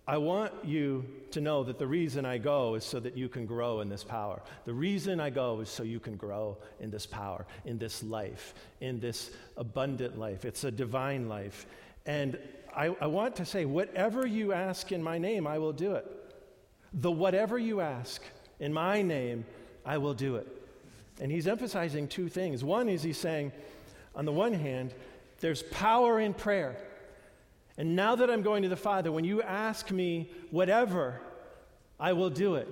I 0.05 0.17
want 0.17 0.51
you 0.65 1.05
to 1.31 1.39
know 1.39 1.63
that 1.63 1.79
the 1.79 1.87
reason 1.87 2.25
I 2.25 2.37
go 2.37 2.75
is 2.75 2.83
so 2.83 2.99
that 2.99 3.15
you 3.15 3.29
can 3.29 3.45
grow 3.45 3.79
in 3.79 3.87
this 3.87 4.03
power. 4.03 4.41
The 4.65 4.73
reason 4.73 5.21
I 5.21 5.29
go 5.29 5.61
is 5.61 5.69
so 5.69 5.83
you 5.83 6.01
can 6.01 6.17
grow 6.17 6.57
in 6.81 6.91
this 6.91 7.05
power, 7.05 7.45
in 7.63 7.77
this 7.77 8.03
life, 8.03 8.53
in 8.81 8.99
this 8.99 9.31
abundant 9.55 10.19
life. 10.19 10.43
It's 10.43 10.65
a 10.65 10.71
divine 10.71 11.29
life. 11.29 11.65
And 12.05 12.37
I, 12.75 12.87
I 12.99 13.07
want 13.07 13.37
to 13.37 13.45
say, 13.45 13.63
whatever 13.63 14.27
you 14.27 14.51
ask 14.51 14.91
in 14.91 15.01
my 15.01 15.17
name, 15.17 15.47
I 15.47 15.57
will 15.57 15.71
do 15.71 15.93
it. 15.93 16.05
The 16.93 17.11
whatever 17.11 17.57
you 17.57 17.79
ask 17.79 18.21
in 18.59 18.73
my 18.73 19.01
name, 19.01 19.45
I 19.85 19.97
will 19.97 20.13
do 20.13 20.35
it. 20.35 20.47
And 21.21 21.31
he's 21.31 21.47
emphasizing 21.47 22.07
two 22.07 22.29
things. 22.29 22.63
One 22.63 22.89
is 22.89 23.03
he's 23.03 23.17
saying, 23.17 23.51
on 24.15 24.25
the 24.25 24.31
one 24.31 24.53
hand, 24.53 24.93
there's 25.39 25.63
power 25.63 26.19
in 26.19 26.33
prayer. 26.33 26.75
And 27.77 27.95
now 27.95 28.15
that 28.15 28.29
I'm 28.29 28.41
going 28.41 28.63
to 28.63 28.69
the 28.69 28.75
Father, 28.75 29.11
when 29.11 29.25
you 29.25 29.41
ask 29.41 29.91
me 29.91 30.29
whatever, 30.51 31.19
I 31.99 32.13
will 32.13 32.29
do 32.29 32.55
it. 32.55 32.67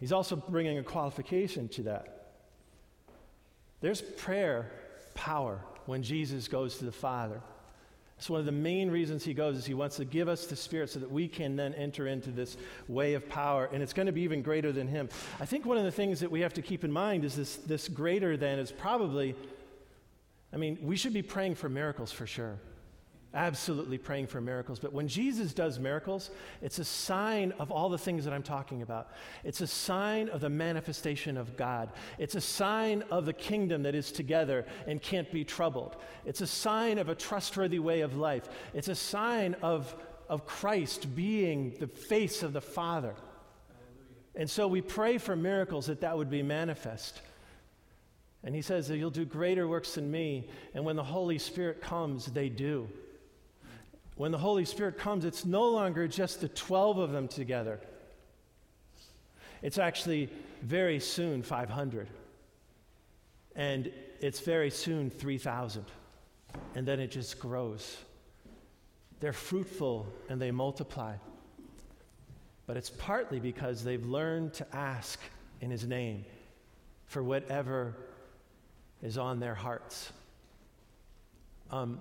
He's 0.00 0.12
also 0.12 0.36
bringing 0.36 0.78
a 0.78 0.82
qualification 0.82 1.68
to 1.68 1.82
that. 1.84 2.32
There's 3.80 4.00
prayer 4.00 4.70
power 5.14 5.60
when 5.86 6.02
Jesus 6.02 6.48
goes 6.48 6.78
to 6.78 6.84
the 6.84 6.92
Father. 6.92 7.40
It's 8.16 8.30
one 8.30 8.40
of 8.40 8.46
the 8.46 8.52
main 8.52 8.90
reasons 8.90 9.24
he 9.24 9.34
goes 9.34 9.56
is 9.56 9.66
he 9.66 9.74
wants 9.74 9.96
to 9.96 10.04
give 10.04 10.26
us 10.26 10.46
the 10.46 10.56
Spirit 10.56 10.88
so 10.88 10.98
that 11.00 11.10
we 11.10 11.28
can 11.28 11.54
then 11.54 11.74
enter 11.74 12.06
into 12.06 12.30
this 12.30 12.56
way 12.88 13.12
of 13.12 13.28
power, 13.28 13.68
and 13.72 13.82
it's 13.82 13.92
going 13.92 14.06
to 14.06 14.12
be 14.12 14.22
even 14.22 14.40
greater 14.40 14.72
than 14.72 14.88
him. 14.88 15.10
I 15.38 15.44
think 15.44 15.66
one 15.66 15.76
of 15.76 15.84
the 15.84 15.92
things 15.92 16.20
that 16.20 16.30
we 16.30 16.40
have 16.40 16.54
to 16.54 16.62
keep 16.62 16.82
in 16.82 16.90
mind 16.90 17.24
is 17.24 17.36
this, 17.36 17.56
this 17.56 17.88
greater 17.88 18.36
than 18.36 18.58
is 18.58 18.72
probably 18.72 19.34
I 20.52 20.58
mean, 20.58 20.78
we 20.80 20.96
should 20.96 21.12
be 21.12 21.22
praying 21.22 21.56
for 21.56 21.68
miracles 21.68 22.12
for 22.12 22.26
sure. 22.26 22.58
Absolutely 23.36 23.98
praying 23.98 24.28
for 24.28 24.40
miracles. 24.40 24.78
But 24.78 24.94
when 24.94 25.08
Jesus 25.08 25.52
does 25.52 25.78
miracles, 25.78 26.30
it's 26.62 26.78
a 26.78 26.84
sign 26.84 27.52
of 27.58 27.70
all 27.70 27.90
the 27.90 27.98
things 27.98 28.24
that 28.24 28.32
I'm 28.32 28.42
talking 28.42 28.80
about. 28.80 29.10
It's 29.44 29.60
a 29.60 29.66
sign 29.66 30.30
of 30.30 30.40
the 30.40 30.48
manifestation 30.48 31.36
of 31.36 31.54
God. 31.54 31.90
It's 32.18 32.34
a 32.34 32.40
sign 32.40 33.04
of 33.10 33.26
the 33.26 33.34
kingdom 33.34 33.82
that 33.82 33.94
is 33.94 34.10
together 34.10 34.64
and 34.86 35.02
can't 35.02 35.30
be 35.30 35.44
troubled. 35.44 35.96
It's 36.24 36.40
a 36.40 36.46
sign 36.46 36.96
of 36.96 37.10
a 37.10 37.14
trustworthy 37.14 37.78
way 37.78 38.00
of 38.00 38.16
life. 38.16 38.48
It's 38.72 38.88
a 38.88 38.94
sign 38.94 39.54
of, 39.60 39.94
of 40.30 40.46
Christ 40.46 41.14
being 41.14 41.76
the 41.78 41.88
face 41.88 42.42
of 42.42 42.54
the 42.54 42.62
Father. 42.62 43.16
And 44.34 44.48
so 44.48 44.66
we 44.66 44.80
pray 44.80 45.18
for 45.18 45.36
miracles 45.36 45.88
that 45.88 46.00
that 46.00 46.16
would 46.16 46.30
be 46.30 46.42
manifest. 46.42 47.20
And 48.42 48.54
he 48.54 48.62
says 48.62 48.88
that 48.88 48.96
you'll 48.96 49.10
do 49.10 49.26
greater 49.26 49.68
works 49.68 49.96
than 49.96 50.10
me. 50.10 50.48
And 50.72 50.86
when 50.86 50.96
the 50.96 51.04
Holy 51.04 51.36
Spirit 51.36 51.82
comes, 51.82 52.24
they 52.24 52.48
do. 52.48 52.88
When 54.16 54.32
the 54.32 54.38
Holy 54.38 54.64
Spirit 54.64 54.98
comes, 54.98 55.24
it's 55.24 55.44
no 55.44 55.68
longer 55.68 56.08
just 56.08 56.40
the 56.40 56.48
12 56.48 56.98
of 56.98 57.12
them 57.12 57.28
together. 57.28 57.80
It's 59.62 59.78
actually 59.78 60.30
very 60.62 61.00
soon 61.00 61.42
500. 61.42 62.08
And 63.54 63.92
it's 64.20 64.40
very 64.40 64.70
soon 64.70 65.10
3,000. 65.10 65.84
And 66.74 66.86
then 66.86 66.98
it 66.98 67.10
just 67.10 67.38
grows. 67.38 67.96
They're 69.20 69.34
fruitful 69.34 70.06
and 70.28 70.40
they 70.40 70.50
multiply. 70.50 71.16
But 72.66 72.76
it's 72.76 72.90
partly 72.90 73.38
because 73.38 73.84
they've 73.84 74.04
learned 74.04 74.54
to 74.54 74.76
ask 74.76 75.20
in 75.60 75.70
His 75.70 75.86
name 75.86 76.24
for 77.06 77.22
whatever 77.22 77.94
is 79.02 79.18
on 79.18 79.40
their 79.40 79.54
hearts. 79.54 80.12
Um, 81.70 82.00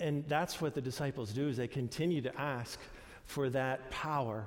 and 0.00 0.24
that's 0.28 0.60
what 0.60 0.74
the 0.74 0.80
disciples 0.80 1.32
do 1.32 1.48
is 1.48 1.56
they 1.56 1.68
continue 1.68 2.20
to 2.22 2.40
ask 2.40 2.78
for 3.24 3.50
that 3.50 3.90
power 3.90 4.46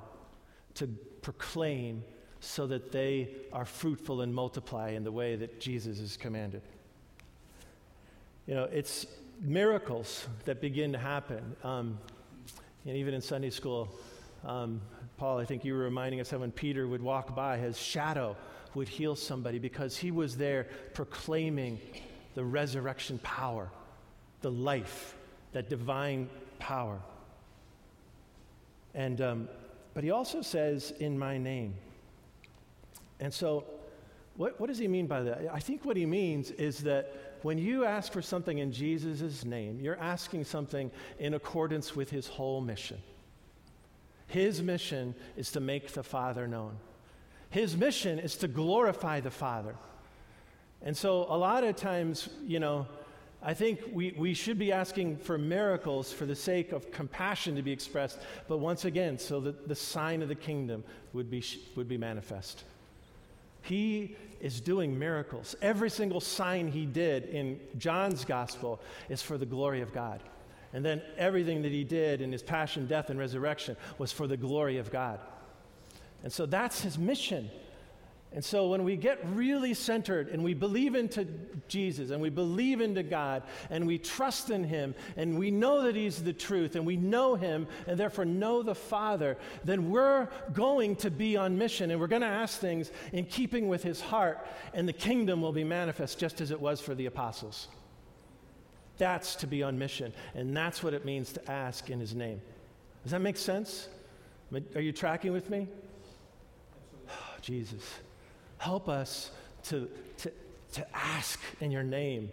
to 0.74 0.86
proclaim 1.20 2.02
so 2.40 2.66
that 2.66 2.90
they 2.90 3.28
are 3.52 3.64
fruitful 3.64 4.22
and 4.22 4.34
multiply 4.34 4.90
in 4.90 5.04
the 5.04 5.12
way 5.12 5.36
that 5.36 5.60
Jesus 5.60 5.98
has 6.00 6.16
commanded. 6.16 6.62
You 8.46 8.54
know, 8.54 8.64
it's 8.64 9.06
miracles 9.40 10.26
that 10.44 10.60
begin 10.60 10.92
to 10.92 10.98
happen. 10.98 11.54
Um, 11.62 11.98
and 12.84 12.96
even 12.96 13.14
in 13.14 13.20
Sunday 13.20 13.50
school, 13.50 13.88
um, 14.44 14.80
Paul, 15.18 15.38
I 15.38 15.44
think 15.44 15.64
you 15.64 15.74
were 15.74 15.84
reminding 15.84 16.20
us 16.20 16.30
how 16.30 16.38
when 16.38 16.50
Peter 16.50 16.88
would 16.88 17.02
walk 17.02 17.36
by, 17.36 17.58
his 17.58 17.78
shadow 17.78 18.36
would 18.74 18.88
heal 18.88 19.14
somebody 19.14 19.58
because 19.58 19.96
he 19.96 20.10
was 20.10 20.36
there 20.36 20.66
proclaiming 20.94 21.78
the 22.34 22.42
resurrection 22.42 23.20
power, 23.22 23.70
the 24.40 24.50
life 24.50 25.14
that 25.52 25.68
divine 25.68 26.28
power. 26.58 26.98
And, 28.94 29.20
um, 29.20 29.48
but 29.94 30.04
he 30.04 30.10
also 30.10 30.42
says, 30.42 30.92
in 30.98 31.18
my 31.18 31.38
name. 31.38 31.74
And 33.20 33.32
so, 33.32 33.64
what, 34.36 34.58
what 34.58 34.66
does 34.66 34.78
he 34.78 34.88
mean 34.88 35.06
by 35.06 35.22
that? 35.22 35.48
I 35.52 35.60
think 35.60 35.84
what 35.84 35.96
he 35.96 36.06
means 36.06 36.50
is 36.52 36.78
that 36.84 37.36
when 37.42 37.58
you 37.58 37.84
ask 37.84 38.12
for 38.12 38.22
something 38.22 38.58
in 38.58 38.72
Jesus' 38.72 39.44
name, 39.44 39.78
you're 39.80 39.98
asking 39.98 40.44
something 40.44 40.90
in 41.18 41.34
accordance 41.34 41.94
with 41.94 42.10
his 42.10 42.26
whole 42.26 42.60
mission. 42.60 42.98
His 44.28 44.62
mission 44.62 45.14
is 45.36 45.52
to 45.52 45.60
make 45.60 45.92
the 45.92 46.02
Father 46.02 46.46
known. 46.46 46.76
His 47.50 47.76
mission 47.76 48.18
is 48.18 48.36
to 48.36 48.48
glorify 48.48 49.20
the 49.20 49.30
Father. 49.30 49.74
And 50.80 50.96
so, 50.96 51.26
a 51.28 51.36
lot 51.36 51.64
of 51.64 51.76
times, 51.76 52.28
you 52.46 52.58
know, 52.58 52.86
I 53.44 53.54
think 53.54 53.80
we, 53.92 54.14
we 54.16 54.34
should 54.34 54.58
be 54.58 54.70
asking 54.70 55.16
for 55.16 55.36
miracles 55.36 56.12
for 56.12 56.26
the 56.26 56.36
sake 56.36 56.70
of 56.70 56.92
compassion 56.92 57.56
to 57.56 57.62
be 57.62 57.72
expressed, 57.72 58.20
but 58.46 58.58
once 58.58 58.84
again, 58.84 59.18
so 59.18 59.40
that 59.40 59.68
the 59.68 59.74
sign 59.74 60.22
of 60.22 60.28
the 60.28 60.34
kingdom 60.36 60.84
would 61.12 61.28
be, 61.28 61.44
would 61.74 61.88
be 61.88 61.98
manifest. 61.98 62.62
He 63.62 64.16
is 64.40 64.60
doing 64.60 64.96
miracles. 64.96 65.56
Every 65.60 65.90
single 65.90 66.20
sign 66.20 66.68
he 66.68 66.86
did 66.86 67.24
in 67.26 67.60
John's 67.78 68.24
gospel 68.24 68.80
is 69.08 69.22
for 69.22 69.38
the 69.38 69.46
glory 69.46 69.80
of 69.80 69.92
God. 69.92 70.22
And 70.72 70.84
then 70.84 71.02
everything 71.18 71.62
that 71.62 71.72
he 71.72 71.84
did 71.84 72.20
in 72.20 72.32
his 72.32 72.42
passion, 72.42 72.86
death, 72.86 73.10
and 73.10 73.18
resurrection 73.18 73.76
was 73.98 74.10
for 74.10 74.26
the 74.26 74.36
glory 74.36 74.78
of 74.78 74.90
God. 74.90 75.20
And 76.22 76.32
so 76.32 76.46
that's 76.46 76.80
his 76.80 76.98
mission. 76.98 77.50
And 78.34 78.42
so 78.42 78.68
when 78.68 78.82
we 78.84 78.96
get 78.96 79.18
really 79.34 79.74
centered 79.74 80.28
and 80.28 80.42
we 80.42 80.54
believe 80.54 80.94
into 80.94 81.26
Jesus 81.68 82.10
and 82.10 82.20
we 82.20 82.30
believe 82.30 82.80
into 82.80 83.02
God 83.02 83.42
and 83.68 83.86
we 83.86 83.98
trust 83.98 84.48
in 84.48 84.64
Him 84.64 84.94
and 85.16 85.38
we 85.38 85.50
know 85.50 85.82
that 85.82 85.94
He's 85.94 86.22
the 86.22 86.32
truth 86.32 86.74
and 86.74 86.86
we 86.86 86.96
know 86.96 87.34
Him 87.34 87.66
and 87.86 88.00
therefore 88.00 88.24
know 88.24 88.62
the 88.62 88.74
Father, 88.74 89.36
then 89.64 89.90
we're 89.90 90.28
going 90.54 90.96
to 90.96 91.10
be 91.10 91.36
on 91.36 91.58
mission 91.58 91.90
and 91.90 92.00
we're 92.00 92.06
going 92.06 92.22
to 92.22 92.28
ask 92.28 92.58
things 92.58 92.90
in 93.12 93.26
keeping 93.26 93.68
with 93.68 93.82
His 93.82 94.00
heart 94.00 94.46
and 94.72 94.88
the 94.88 94.94
kingdom 94.94 95.42
will 95.42 95.52
be 95.52 95.64
manifest 95.64 96.18
just 96.18 96.40
as 96.40 96.50
it 96.50 96.60
was 96.60 96.80
for 96.80 96.94
the 96.94 97.06
apostles. 97.06 97.68
That's 98.96 99.34
to 99.36 99.46
be 99.46 99.62
on 99.62 99.78
mission 99.78 100.14
and 100.34 100.56
that's 100.56 100.82
what 100.82 100.94
it 100.94 101.04
means 101.04 101.32
to 101.34 101.50
ask 101.50 101.90
in 101.90 102.00
His 102.00 102.14
name. 102.14 102.40
Does 103.02 103.12
that 103.12 103.20
make 103.20 103.36
sense? 103.36 103.88
Are 104.74 104.80
you 104.80 104.92
tracking 104.92 105.32
with 105.32 105.50
me? 105.50 105.68
Oh, 107.08 107.12
Jesus. 107.42 107.82
Help 108.62 108.88
us 108.88 109.32
to, 109.64 109.90
to, 110.18 110.30
to 110.74 110.86
ask 110.96 111.40
in 111.60 111.72
your 111.72 111.82
name 111.82 112.30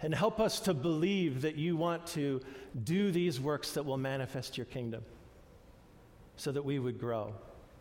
and 0.00 0.14
help 0.14 0.38
us 0.38 0.60
to 0.60 0.72
believe 0.72 1.42
that 1.42 1.56
you 1.56 1.76
want 1.76 2.06
to 2.06 2.40
do 2.84 3.10
these 3.10 3.40
works 3.40 3.72
that 3.72 3.84
will 3.84 3.96
manifest 3.96 4.56
your 4.56 4.64
kingdom 4.66 5.02
so 6.36 6.52
that 6.52 6.64
we 6.64 6.78
would 6.78 7.00
grow, 7.00 7.34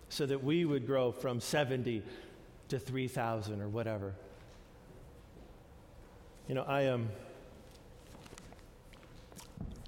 so 0.10 0.26
that 0.26 0.44
we 0.44 0.66
would 0.66 0.88
grow 0.88 1.12
from 1.12 1.40
70 1.40 2.02
to 2.70 2.80
3,000 2.80 3.62
or 3.62 3.70
whatever. 3.70 4.16
You 6.48 6.56
know, 6.56 6.64
I 6.64 6.82
am. 6.82 7.02
Um, 7.02 7.10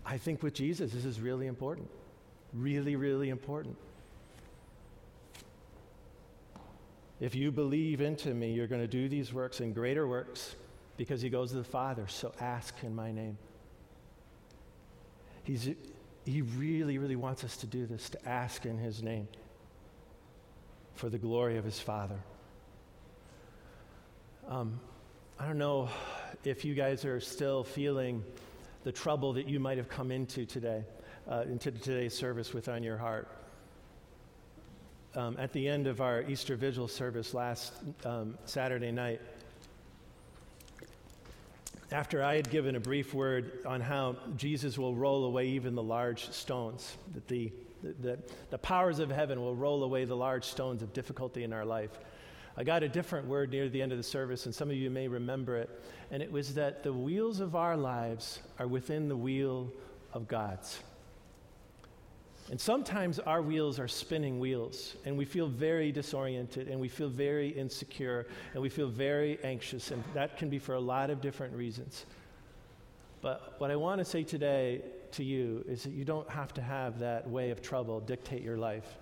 I 0.06 0.19
think 0.19 0.43
with 0.43 0.54
Jesus, 0.54 0.91
this 0.91 1.06
is 1.06 1.19
really 1.19 1.47
important. 1.47 1.89
Really, 2.54 2.95
really 2.95 3.30
important. 3.30 3.76
If 7.19 7.36
you 7.36 7.52
believe 7.52 8.02
into 8.02 8.34
me, 8.34 8.54
you're 8.54 8.67
going 8.67 8.82
to 8.82 8.88
do 8.88 9.08
these 9.08 9.34
works 9.34 9.60
and 9.60 9.73
greater 9.73 10.08
works 10.08 10.56
because 10.97 11.21
he 11.21 11.30
goes 11.30 11.52
to 11.52 11.58
the 11.58 11.63
Father. 11.63 12.08
So 12.08 12.34
ask 12.39 12.76
in 12.84 12.95
my 12.95 13.12
name. 13.12 13.38
He's, 15.43 15.69
he 16.26 16.41
really, 16.41 16.97
really 16.97 17.15
wants 17.15 17.43
us 17.43 17.58
to 17.58 17.67
do 17.67 17.86
this, 17.86 18.10
to 18.10 18.28
ask 18.28 18.65
in 18.65 18.78
his 18.78 19.04
name 19.04 19.28
for 20.95 21.10
the 21.10 21.17
glory 21.17 21.58
of 21.58 21.65
his 21.65 21.80
Father. 21.80 22.19
Um, 24.47 24.80
I 25.39 25.45
don't 25.47 25.58
know 25.58 25.89
if 26.43 26.65
you 26.65 26.73
guys 26.73 27.06
are 27.06 27.19
still 27.19 27.63
feeling 27.63 28.23
the 28.84 28.91
trouble 28.91 29.34
that 29.34 29.47
you 29.47 29.60
might 29.60 29.78
have 29.78 29.88
come 29.88 30.12
into 30.12 30.45
today, 30.45 30.84
uh, 31.30 31.43
into 31.49 31.71
today's 31.71 32.13
service 32.13 32.54
with 32.54 32.67
on 32.67 32.84
your 32.84 32.97
heart 32.97 33.28
um, 35.15 35.36
at 35.39 35.54
the 35.54 35.67
end 35.67 35.88
of 35.88 36.02
our 36.02 36.23
Easter 36.23 36.56
Vigil 36.56 36.88
service 36.88 37.34
last 37.34 37.73
um, 38.06 38.38
Saturday 38.45 38.91
night, 38.91 39.21
after 41.91 42.23
I 42.23 42.36
had 42.36 42.49
given 42.49 42.76
a 42.76 42.80
brief 42.80 43.13
word 43.13 43.60
on 43.65 43.80
how 43.80 44.15
Jesus 44.36 44.78
will 44.78 44.95
roll 44.95 45.26
away 45.26 45.47
even 45.49 45.76
the 45.76 45.84
large 45.84 46.30
stones, 46.32 46.97
that 47.13 47.28
the, 47.28 47.52
the, 48.02 48.17
the 48.49 48.58
powers 48.58 48.99
of 48.99 49.12
heaven 49.12 49.39
will 49.41 49.56
roll 49.56 49.84
away 49.84 50.06
the 50.06 50.15
large 50.15 50.45
stones 50.45 50.82
of 50.82 50.93
difficulty 50.93 51.43
in 51.43 51.54
our 51.54 51.65
life, 51.65 51.91
I 52.56 52.63
got 52.63 52.84
a 52.84 52.89
different 52.89 53.28
word 53.28 53.52
near 53.52 53.67
the 53.67 53.82
end 53.82 53.91
of 53.91 53.97
the 53.97 54.04
service, 54.04 54.45
and 54.45 54.54
some 54.54 54.69
of 54.69 54.76
you 54.76 54.91
may 54.91 55.08
remember 55.08 55.58
it. 55.58 55.69
And 56.12 56.21
it 56.21 56.32
was 56.32 56.54
that 56.54 56.84
the 56.84 56.93
wheels 56.93 57.39
of 57.39 57.56
our 57.56 57.76
lives 57.76 58.39
are 58.60 58.67
within 58.67 59.08
the 59.08 59.17
wheel 59.17 59.71
of 60.13 60.28
God's. 60.28 60.78
And 62.51 62.60
sometimes 62.60 63.19
our 63.19 63.41
wheels 63.41 63.79
are 63.79 63.88
spinning 63.88 64.39
wheels, 64.39 64.95
and 65.06 65.17
we 65.17 65.25
feel 65.25 65.47
very 65.47 65.91
disoriented, 65.91 66.67
and 66.67 66.79
we 66.79 66.89
feel 66.89 67.10
very 67.10 67.49
insecure, 67.49 68.27
and 68.53 68.62
we 68.62 68.69
feel 68.69 68.89
very 68.89 69.39
anxious, 69.43 69.91
and 69.91 70.03
that 70.13 70.38
can 70.38 70.49
be 70.49 70.60
for 70.60 70.75
a 70.75 70.79
lot 70.79 71.10
of 71.10 71.21
different 71.21 71.56
reasons. 71.56 72.06
But 73.21 73.56
what 73.60 73.71
I 73.71 73.77
want 73.77 73.99
to 73.99 74.06
say 74.06 74.23
today 74.23 74.82
to 75.13 75.23
you 75.23 75.63
is 75.69 75.84
that 75.84 75.93
you 75.93 76.03
don't 76.03 76.29
have 76.29 76.53
to 76.56 76.62
have 76.62 76.99
that 76.99 77.29
way 77.29 77.51
of 77.51 77.62
trouble 77.62 78.01
dictate 78.01 78.41
your 78.41 78.58
life 78.58 78.97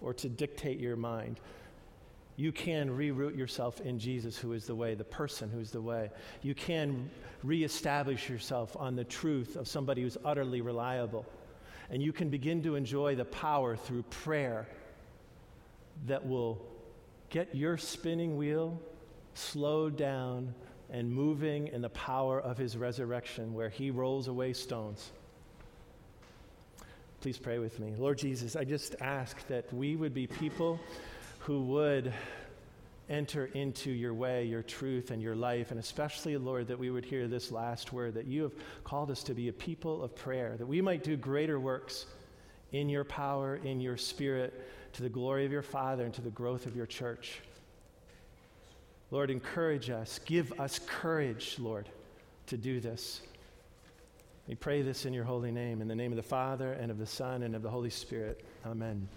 or 0.00 0.14
to 0.14 0.28
dictate 0.28 0.80
your 0.80 0.96
mind. 0.96 1.40
You 2.36 2.52
can 2.52 2.88
reroute 2.88 3.36
yourself 3.36 3.80
in 3.80 3.98
Jesus, 3.98 4.38
who 4.38 4.52
is 4.52 4.64
the 4.64 4.74
way, 4.74 4.94
the 4.94 5.04
person 5.04 5.50
who 5.50 5.58
is 5.60 5.70
the 5.72 5.80
way. 5.80 6.10
You 6.40 6.54
can 6.54 7.10
reestablish 7.42 8.30
yourself 8.30 8.76
on 8.78 8.96
the 8.96 9.04
truth 9.04 9.56
of 9.56 9.68
somebody 9.68 10.02
who's 10.02 10.16
utterly 10.24 10.60
reliable 10.60 11.26
and 11.90 12.02
you 12.02 12.12
can 12.12 12.28
begin 12.28 12.62
to 12.62 12.74
enjoy 12.74 13.14
the 13.14 13.24
power 13.24 13.76
through 13.76 14.02
prayer 14.02 14.66
that 16.06 16.26
will 16.26 16.60
get 17.30 17.54
your 17.54 17.76
spinning 17.76 18.36
wheel 18.36 18.80
slowed 19.34 19.96
down 19.96 20.54
and 20.90 21.10
moving 21.10 21.68
in 21.68 21.82
the 21.82 21.90
power 21.90 22.40
of 22.40 22.56
his 22.56 22.76
resurrection, 22.76 23.52
where 23.52 23.68
he 23.68 23.90
rolls 23.90 24.28
away 24.28 24.52
stones. 24.52 25.10
Please 27.20 27.36
pray 27.36 27.58
with 27.58 27.78
me. 27.80 27.94
Lord 27.98 28.16
Jesus, 28.16 28.56
I 28.56 28.64
just 28.64 28.94
ask 29.00 29.46
that 29.48 29.72
we 29.72 29.96
would 29.96 30.14
be 30.14 30.26
people 30.26 30.80
who 31.40 31.62
would 31.64 32.12
enter 33.08 33.46
into 33.54 33.90
your 33.90 34.14
way, 34.14 34.44
your 34.44 34.62
truth, 34.62 35.10
and 35.10 35.22
your 35.22 35.34
life. 35.34 35.70
And 35.70 35.80
especially, 35.80 36.36
Lord, 36.36 36.68
that 36.68 36.78
we 36.78 36.90
would 36.90 37.04
hear 37.04 37.26
this 37.26 37.50
last 37.50 37.92
word 37.92 38.14
that 38.14 38.26
you 38.26 38.42
have 38.42 38.54
called 38.84 39.10
us 39.10 39.22
to 39.24 39.34
be 39.34 39.48
a 39.48 39.52
people 39.52 40.02
of 40.02 40.14
prayer, 40.14 40.56
that 40.58 40.66
we 40.66 40.80
might 40.80 41.02
do 41.02 41.16
greater 41.16 41.58
works 41.58 42.06
in 42.72 42.88
your 42.88 43.04
power, 43.04 43.56
in 43.56 43.80
your 43.80 43.96
spirit, 43.96 44.68
to 44.94 45.02
the 45.02 45.08
glory 45.08 45.46
of 45.46 45.52
your 45.52 45.62
Father 45.62 46.04
and 46.04 46.14
to 46.14 46.20
the 46.20 46.30
growth 46.30 46.66
of 46.66 46.76
your 46.76 46.86
church. 46.86 47.40
Lord, 49.10 49.30
encourage 49.30 49.88
us. 49.88 50.20
Give 50.24 50.52
us 50.60 50.78
courage, 50.86 51.56
Lord, 51.58 51.88
to 52.46 52.56
do 52.56 52.80
this. 52.80 53.22
We 54.46 54.54
pray 54.54 54.82
this 54.82 55.06
in 55.06 55.12
your 55.12 55.24
holy 55.24 55.52
name, 55.52 55.80
in 55.82 55.88
the 55.88 55.94
name 55.94 56.12
of 56.12 56.16
the 56.16 56.22
Father, 56.22 56.72
and 56.72 56.90
of 56.90 56.98
the 56.98 57.06
Son, 57.06 57.42
and 57.42 57.54
of 57.54 57.62
the 57.62 57.70
Holy 57.70 57.90
Spirit. 57.90 58.44
Amen. 58.66 59.08